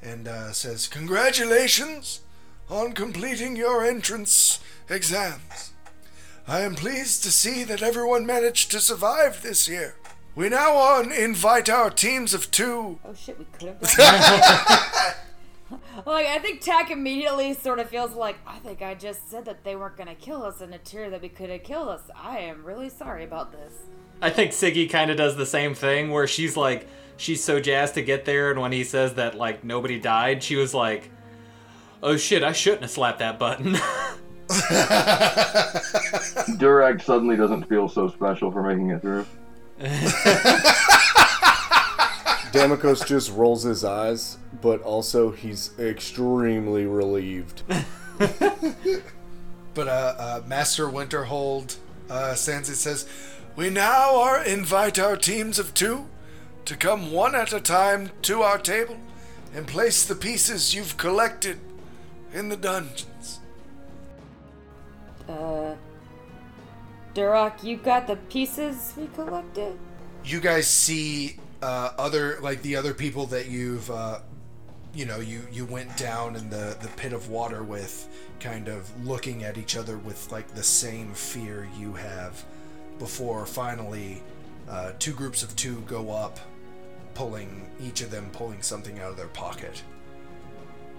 [0.02, 2.20] and uh, says, Congratulations
[2.70, 5.72] on completing your entrance exams.
[6.46, 9.96] I am pleased to see that everyone managed to survive this year.
[10.34, 13.00] We now on invite our teams of two.
[13.04, 13.82] Oh shit, we could have.
[16.06, 19.64] like I think Tack immediately sort of feels like I think I just said that
[19.64, 22.02] they weren't gonna kill us in a tier that we could have killed us.
[22.14, 23.72] I am really sorry about this.
[24.20, 27.94] I think Siggy kind of does the same thing where she's like, she's so jazzed
[27.94, 31.10] to get there, and when he says that like nobody died, she was like,
[32.02, 33.74] oh shit, I shouldn't have slapped that button.
[36.58, 39.26] Durak suddenly doesn't feel so special for making it through.
[42.50, 47.62] Damikos just rolls his eyes, but also he's extremely relieved.
[49.78, 51.76] But uh, uh, Master Winterhold
[52.10, 53.06] uh, stands and says,
[53.56, 56.06] We now are invite our teams of two
[56.64, 58.96] to come one at a time to our table
[59.54, 61.58] and place the pieces you've collected
[62.32, 63.40] in the dungeons.
[65.28, 65.74] Uh,
[67.14, 69.76] Durak, you got the pieces we collected?
[70.24, 74.20] You guys see uh, other like the other people that you've uh,
[74.94, 78.08] you know you you went down in the the pit of water with,
[78.40, 82.44] kind of looking at each other with like the same fear you have.
[82.98, 84.22] Before finally,
[84.68, 86.38] uh, two groups of two go up,
[87.14, 89.82] pulling each of them pulling something out of their pocket,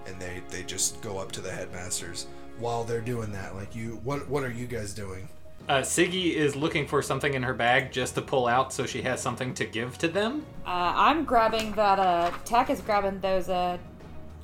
[0.06, 2.26] and they they just go up to the headmasters.
[2.58, 5.28] While they're doing that, like you, what what are you guys doing?
[5.68, 9.02] uh, Siggy is looking for something in her bag just to pull out so she
[9.02, 10.44] has something to give to them.
[10.66, 13.78] Uh, I'm grabbing that, uh, Tack is grabbing those, uh,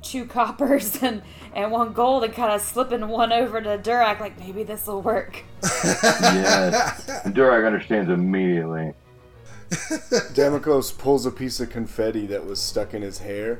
[0.07, 1.21] two coppers and,
[1.53, 5.01] and one gold and kind of slipping one over to Durak, like, maybe this will
[5.01, 5.43] work.
[5.63, 7.09] Yes.
[7.25, 8.93] And Durak understands immediately.
[9.69, 13.59] Damikos pulls a piece of confetti that was stuck in his hair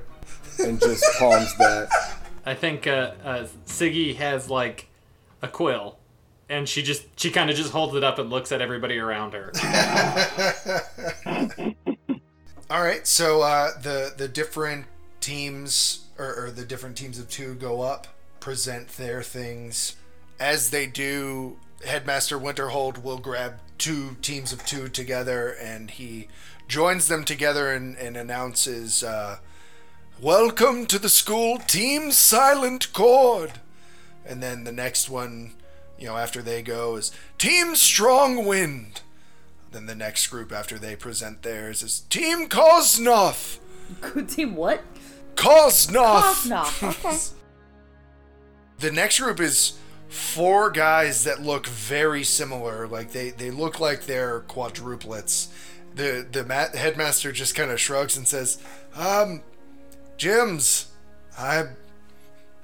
[0.60, 1.90] and just palms that.
[2.46, 4.88] I think uh, uh, Siggy has like
[5.42, 5.98] a quill,
[6.48, 9.34] and she just she kind of just holds it up and looks at everybody around
[9.34, 9.52] her.
[12.70, 14.86] All right, so uh, the the different
[15.20, 18.08] teams or, or the different teams of two go up,
[18.40, 19.96] present their things.
[20.40, 26.28] As they do, Headmaster Winterhold will grab two teams of two together, and he
[26.68, 29.38] joins them together and, and announces, uh,
[30.20, 33.54] "Welcome to the school, Team Silent Cord."
[34.26, 35.54] And then the next one,
[35.98, 39.02] you know, after they go is Team Strong Wind.
[39.72, 42.48] Then the next group after they present theirs is Team.
[42.50, 44.84] Good team, what?
[45.38, 46.50] Kosnoth.
[46.50, 47.18] Kosnoth, okay.
[48.80, 49.78] The next group is
[50.10, 52.88] four guys that look very similar.
[52.88, 55.48] Like they, they look like they're quadruplets.
[55.96, 58.60] The the ma- headmaster just kind of shrugs and says,
[58.96, 59.42] "Um,
[60.18, 60.88] gyms.
[61.38, 61.68] I,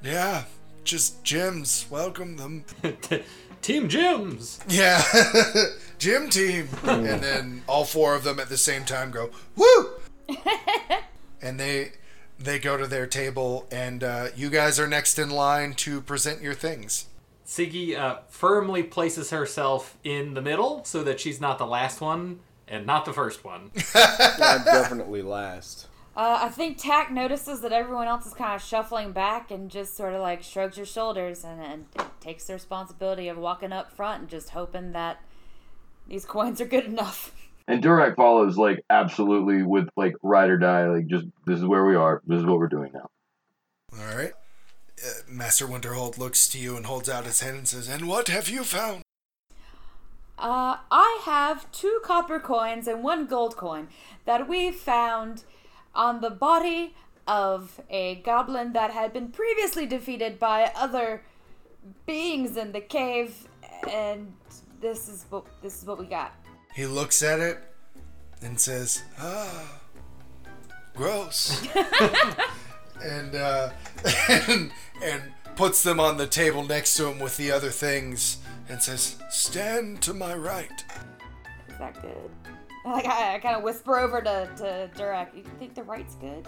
[0.03, 0.43] yeah,
[0.83, 1.85] just Jims.
[1.89, 2.65] Welcome them.
[3.61, 4.59] Team Jims.
[4.67, 5.01] Yeah,
[5.97, 9.89] Jim team." and then all four of them at the same time go, "Woo!"
[11.41, 11.93] and they
[12.43, 16.41] they go to their table, and uh, you guys are next in line to present
[16.41, 17.07] your things.
[17.45, 22.39] Siggy uh, firmly places herself in the middle so that she's not the last one
[22.67, 23.71] and not the first one.
[23.95, 25.87] I'm definitely last.
[26.15, 29.97] Uh, I think Tack notices that everyone else is kind of shuffling back and just
[29.97, 31.85] sort of like shrugs her shoulders and, and
[32.19, 35.21] takes the responsibility of walking up front and just hoping that
[36.07, 37.33] these coins are good enough.
[37.67, 41.85] And Durak follows like absolutely with like ride or die, like just this is where
[41.85, 42.21] we are.
[42.25, 43.09] This is what we're doing now.
[43.97, 44.33] All right.
[45.03, 48.27] Uh, Master Winterhold looks to you and holds out his hand and says, "And what
[48.27, 49.03] have you found?"
[50.37, 53.87] Uh, I have two copper coins and one gold coin
[54.25, 55.43] that we found
[55.95, 56.95] on the body
[57.27, 61.23] of a goblin that had been previously defeated by other
[62.05, 63.47] beings in the cave,
[63.89, 64.33] and
[64.81, 66.33] this is what this is what we got.
[66.75, 67.59] He looks at it
[68.41, 69.79] and says, "Ah,
[70.95, 71.61] gross,"
[73.03, 73.69] and uh,
[74.29, 74.71] and
[75.03, 75.21] and
[75.55, 78.37] puts them on the table next to him with the other things
[78.69, 80.83] and says, "Stand to my right."
[81.69, 82.29] Is that good?
[82.85, 85.35] Like I, I kind of whisper over to to Durak.
[85.35, 86.47] You think the right's good?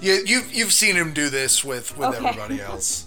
[0.00, 2.26] You, you've you've seen him do this with with Okay.
[2.28, 3.06] everybody else,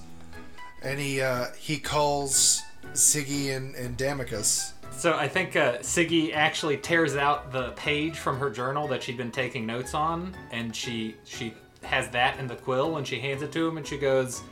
[0.83, 2.61] and he uh, he calls
[2.93, 4.73] Siggy and and Damikos.
[4.91, 9.17] So I think uh, Siggy actually tears out the page from her journal that she'd
[9.17, 13.41] been taking notes on, and she she has that in the quill, and she hands
[13.41, 14.43] it to him, and she goes,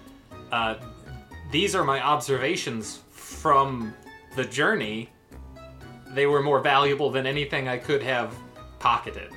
[0.51, 0.75] uh,
[1.51, 3.93] "These are my observations from
[4.35, 5.09] the journey.
[6.07, 8.33] They were more valuable than anything I could have
[8.79, 9.31] pocketed."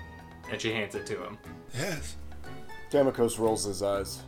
[0.51, 1.39] And she hands it to him.
[1.75, 2.17] Yes.
[2.91, 4.23] Damikos rolls his eyes,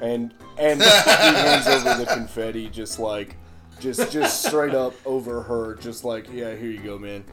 [0.00, 3.36] and and he hands over the confetti, just like,
[3.80, 7.24] just just straight up over her, just like, yeah, here you go, man.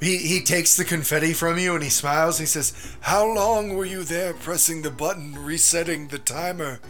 [0.00, 2.38] He he takes the confetti from you and he smiles.
[2.38, 6.80] He says, "How long were you there pressing the button, resetting the timer,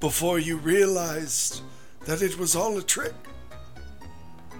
[0.00, 1.60] before you realized
[2.06, 3.14] that it was all a trick?"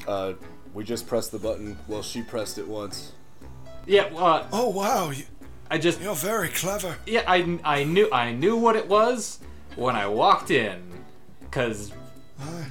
[0.07, 0.33] Uh,
[0.75, 1.79] we just pressed the button.
[1.87, 3.13] Well, she pressed it once.
[3.87, 5.25] Yeah, uh, Oh wow, you,
[5.71, 6.97] I just you're very clever.
[7.07, 9.39] yeah, I, I knew I knew what it was
[9.77, 10.83] when I walked in,
[11.41, 11.93] Because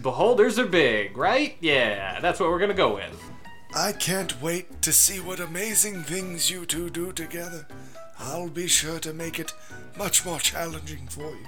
[0.01, 1.55] beholders are big, right?
[1.59, 3.31] Yeah, that's what we're gonna go with.
[3.73, 7.65] I can't wait to see what amazing things you two do together.
[8.19, 9.53] I'll be sure to make it
[9.97, 11.45] much more challenging for you.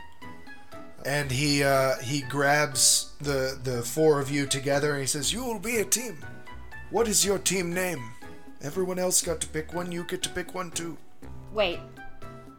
[1.06, 5.44] And he uh, he grabs the the four of you together and he says, "You
[5.44, 6.18] will be a team.
[6.92, 8.12] What is your team name?
[8.62, 9.92] Everyone else got to pick one.
[9.92, 10.98] You get to pick one too."
[11.52, 11.80] Wait,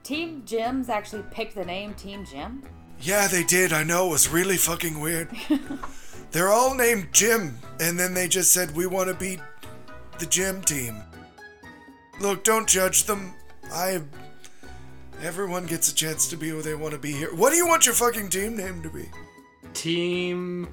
[0.05, 2.63] Team Jim's actually picked the name Team Jim?
[3.05, 3.75] Yeah, they did.
[3.75, 4.07] I know.
[4.07, 5.29] It was really fucking weird.
[6.33, 9.39] They're all named Jim, and then they just said, we want to be
[10.19, 11.03] the Jim team.
[12.19, 13.35] Look, don't judge them.
[13.71, 14.01] I.
[15.23, 17.33] Everyone gets a chance to be who they want to be here.
[17.35, 19.09] What do you want your fucking team name to be?
[19.75, 20.69] Team.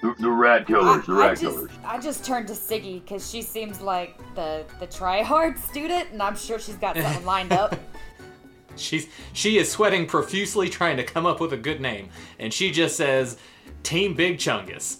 [0.00, 1.70] The, the rat killers, the I, I rat just, killers.
[1.84, 6.22] I just turned to Siggy because she seems like the the try hard student, and
[6.22, 7.76] I'm sure she's got something lined up.
[8.80, 12.08] She's she is sweating profusely trying to come up with a good name,
[12.38, 13.36] and she just says,
[13.82, 14.98] "Team Big Chungus."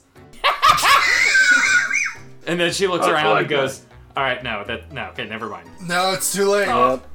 [2.47, 3.85] and then she looks I around like and goes,
[4.17, 6.67] "All right, no, that no, okay, never mind." No, it's too late.
[6.69, 7.07] Yep.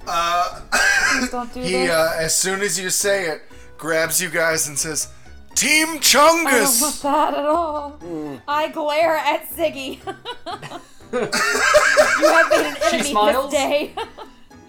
[1.12, 1.92] Please don't do He, this.
[1.92, 3.42] uh, as soon as you say it,
[3.78, 5.10] grabs you guys and says,
[5.56, 7.02] Team Chungus." I don't want Chungus!
[7.02, 8.00] that at all.
[8.04, 8.42] Mm.
[8.48, 10.00] I glare at Siggy.
[11.16, 13.52] you have been an She enemy smiles.
[13.52, 13.94] this day.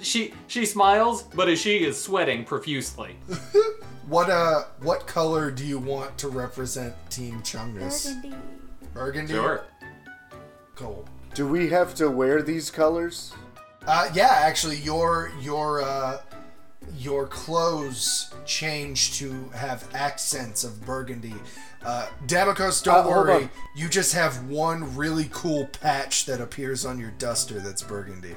[0.06, 3.16] She she smiles, but as she is sweating profusely.
[4.08, 8.04] What uh, what color do you want to represent Team Chungus?
[8.22, 8.36] Burgundy.
[8.94, 9.32] Burgundy.
[9.32, 9.64] Sure.
[10.76, 11.08] Cool.
[11.34, 13.32] Do we have to wear these colors?
[13.84, 16.18] Uh, yeah, actually, your your uh,
[16.96, 21.34] your clothes change to have accents of burgundy.
[21.84, 23.42] Uh, Damikos, don't Uh, hold worry.
[23.44, 23.50] on.
[23.74, 28.36] You just have one really cool patch that appears on your duster that's burgundy.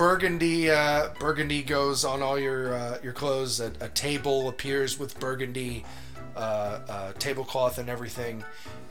[0.00, 3.60] Burgundy, uh, burgundy goes on all your uh, your clothes.
[3.60, 5.84] A, a table appears with burgundy
[6.34, 8.42] uh, uh, tablecloth and everything,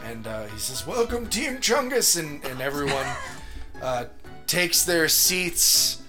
[0.03, 3.07] and uh, he says, "Welcome, Team Chungus," and and everyone
[3.81, 4.05] uh,
[4.45, 6.03] takes their seats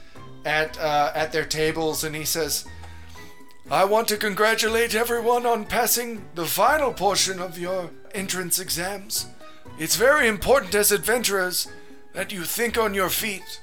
[0.45, 2.67] at uh, at their tables, and he says,
[3.71, 9.29] "I want to congratulate everyone on passing the final portion of your entrance exams.
[9.79, 11.69] It's very important as adventurers
[12.13, 13.60] that you think on your feet."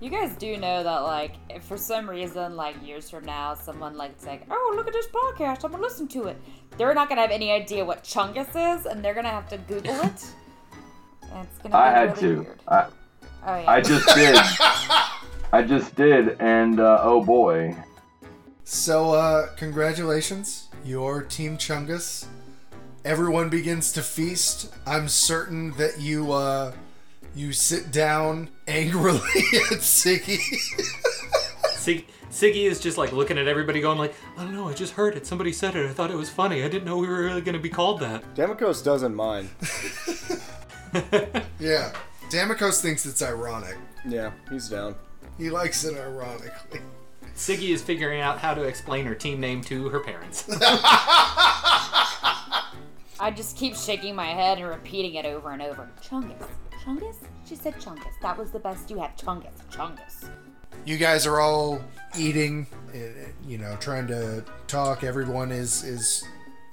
[0.00, 3.96] You guys do know that, like, if for some reason, like years from now, someone
[3.96, 5.64] like it's like, "Oh, look at this podcast!
[5.64, 6.40] I'm gonna listen to it."
[6.78, 8.48] They're not gonna have any idea what Chungus
[8.78, 10.00] is, and they're gonna have to Google it.
[11.32, 12.40] and it's gonna be I had really to.
[12.42, 12.60] weird.
[12.66, 12.86] I,
[13.46, 13.70] Oh yeah.
[13.70, 14.36] I just did.
[15.52, 17.74] I just did, and uh, oh boy.
[18.64, 22.26] So, uh, congratulations, your Team Chungus.
[23.04, 24.72] Everyone begins to feast.
[24.86, 26.72] I'm certain that you, uh,
[27.34, 29.18] you sit down angrily
[29.70, 30.38] at Siggy.
[31.74, 34.92] Sig- Siggy is just like looking at everybody, going like, "I don't know, I just
[34.94, 35.26] heard it.
[35.26, 35.88] Somebody said it.
[35.88, 36.62] I thought it was funny.
[36.64, 39.48] I didn't know we were really gonna be called that." Damikos doesn't mind.
[41.58, 41.92] yeah.
[42.30, 43.76] Damikos thinks it's ironic.
[44.06, 44.94] Yeah, he's down.
[45.38, 46.80] He likes it ironically.
[47.34, 50.44] Siggy is figuring out how to explain her team name to her parents.
[53.18, 55.88] I just keep shaking my head and repeating it over and over.
[56.02, 56.46] Chungus.
[56.84, 57.16] Chungus?
[57.46, 58.18] She said Chungus.
[58.22, 59.16] That was the best you had.
[59.16, 59.52] Chungus.
[59.70, 60.30] Chungus.
[60.86, 61.82] You guys are all
[62.18, 62.98] eating, uh,
[63.46, 65.04] you know, trying to talk.
[65.04, 66.24] Everyone is is,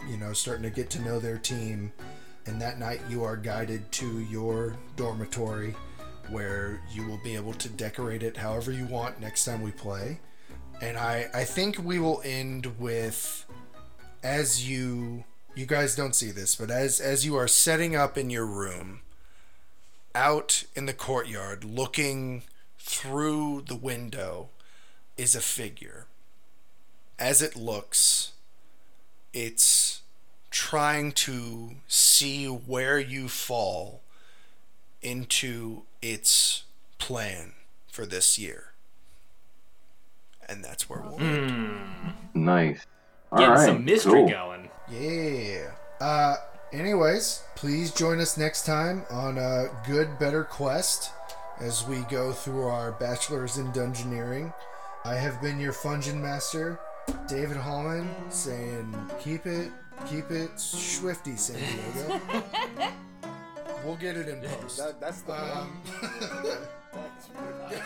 [0.10, 1.92] you know, starting to get to know their team.
[2.46, 5.76] And that night, you are guided to your dormitory,
[6.30, 10.22] where you will be able to decorate it however you want next time we play.
[10.82, 13.46] And I I think we will end with,
[14.24, 18.30] as you you guys don't see this, but as as you are setting up in
[18.30, 19.02] your room,
[20.18, 22.42] out in the courtyard, looking
[22.80, 24.50] through the window
[25.16, 26.08] is a figure.
[27.20, 28.32] As it looks,
[29.32, 30.02] it's
[30.50, 34.02] trying to see where you fall
[35.04, 36.64] into its
[36.98, 37.54] plan
[37.92, 38.72] for this year.
[40.50, 42.14] And that's where we'll end.
[42.34, 42.86] Nice.
[43.32, 43.66] All Getting right.
[43.66, 44.30] some mystery cool.
[44.30, 44.70] going.
[44.90, 45.72] Yeah.
[46.00, 46.38] Uh
[46.72, 51.12] anyways, please join us next time on a Good Better Quest
[51.60, 54.54] as we go through our bachelor's in dungeoneering.
[55.06, 56.80] I have been your Fungin Master,
[57.28, 59.72] David Hallman, saying keep it
[60.08, 62.22] keep it swifty, San Diego.
[63.84, 64.78] we'll get it in post.
[64.78, 65.82] That, that's the Um,
[66.94, 67.30] That's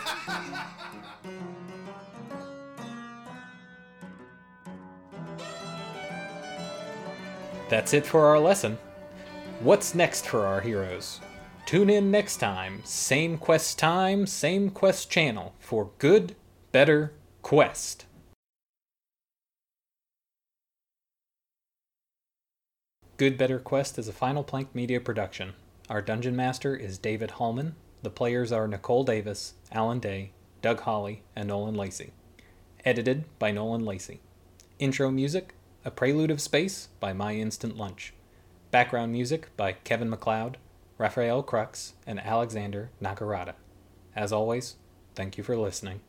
[7.72, 8.76] That's it for our lesson.
[9.60, 11.22] What's next for our heroes?
[11.64, 16.36] Tune in next time, same quest time, same quest channel for Good,
[16.70, 18.04] Better Quest.
[23.16, 25.54] Good Better Quest is a Final Plank Media production.
[25.88, 27.76] Our dungeon master is David Hallman.
[28.02, 32.12] The players are Nicole Davis, Allen Day, Doug Holley, and Nolan Lacy.
[32.84, 34.20] Edited by Nolan Lacy.
[34.78, 35.54] Intro music
[35.84, 38.14] A Prelude of Space by My Instant Lunch.
[38.70, 40.56] Background music by Kevin MacLeod,
[40.96, 43.54] Rafael Krux, and Alexander Nakarada.
[44.14, 44.76] As always,
[45.16, 46.00] thank you for listening.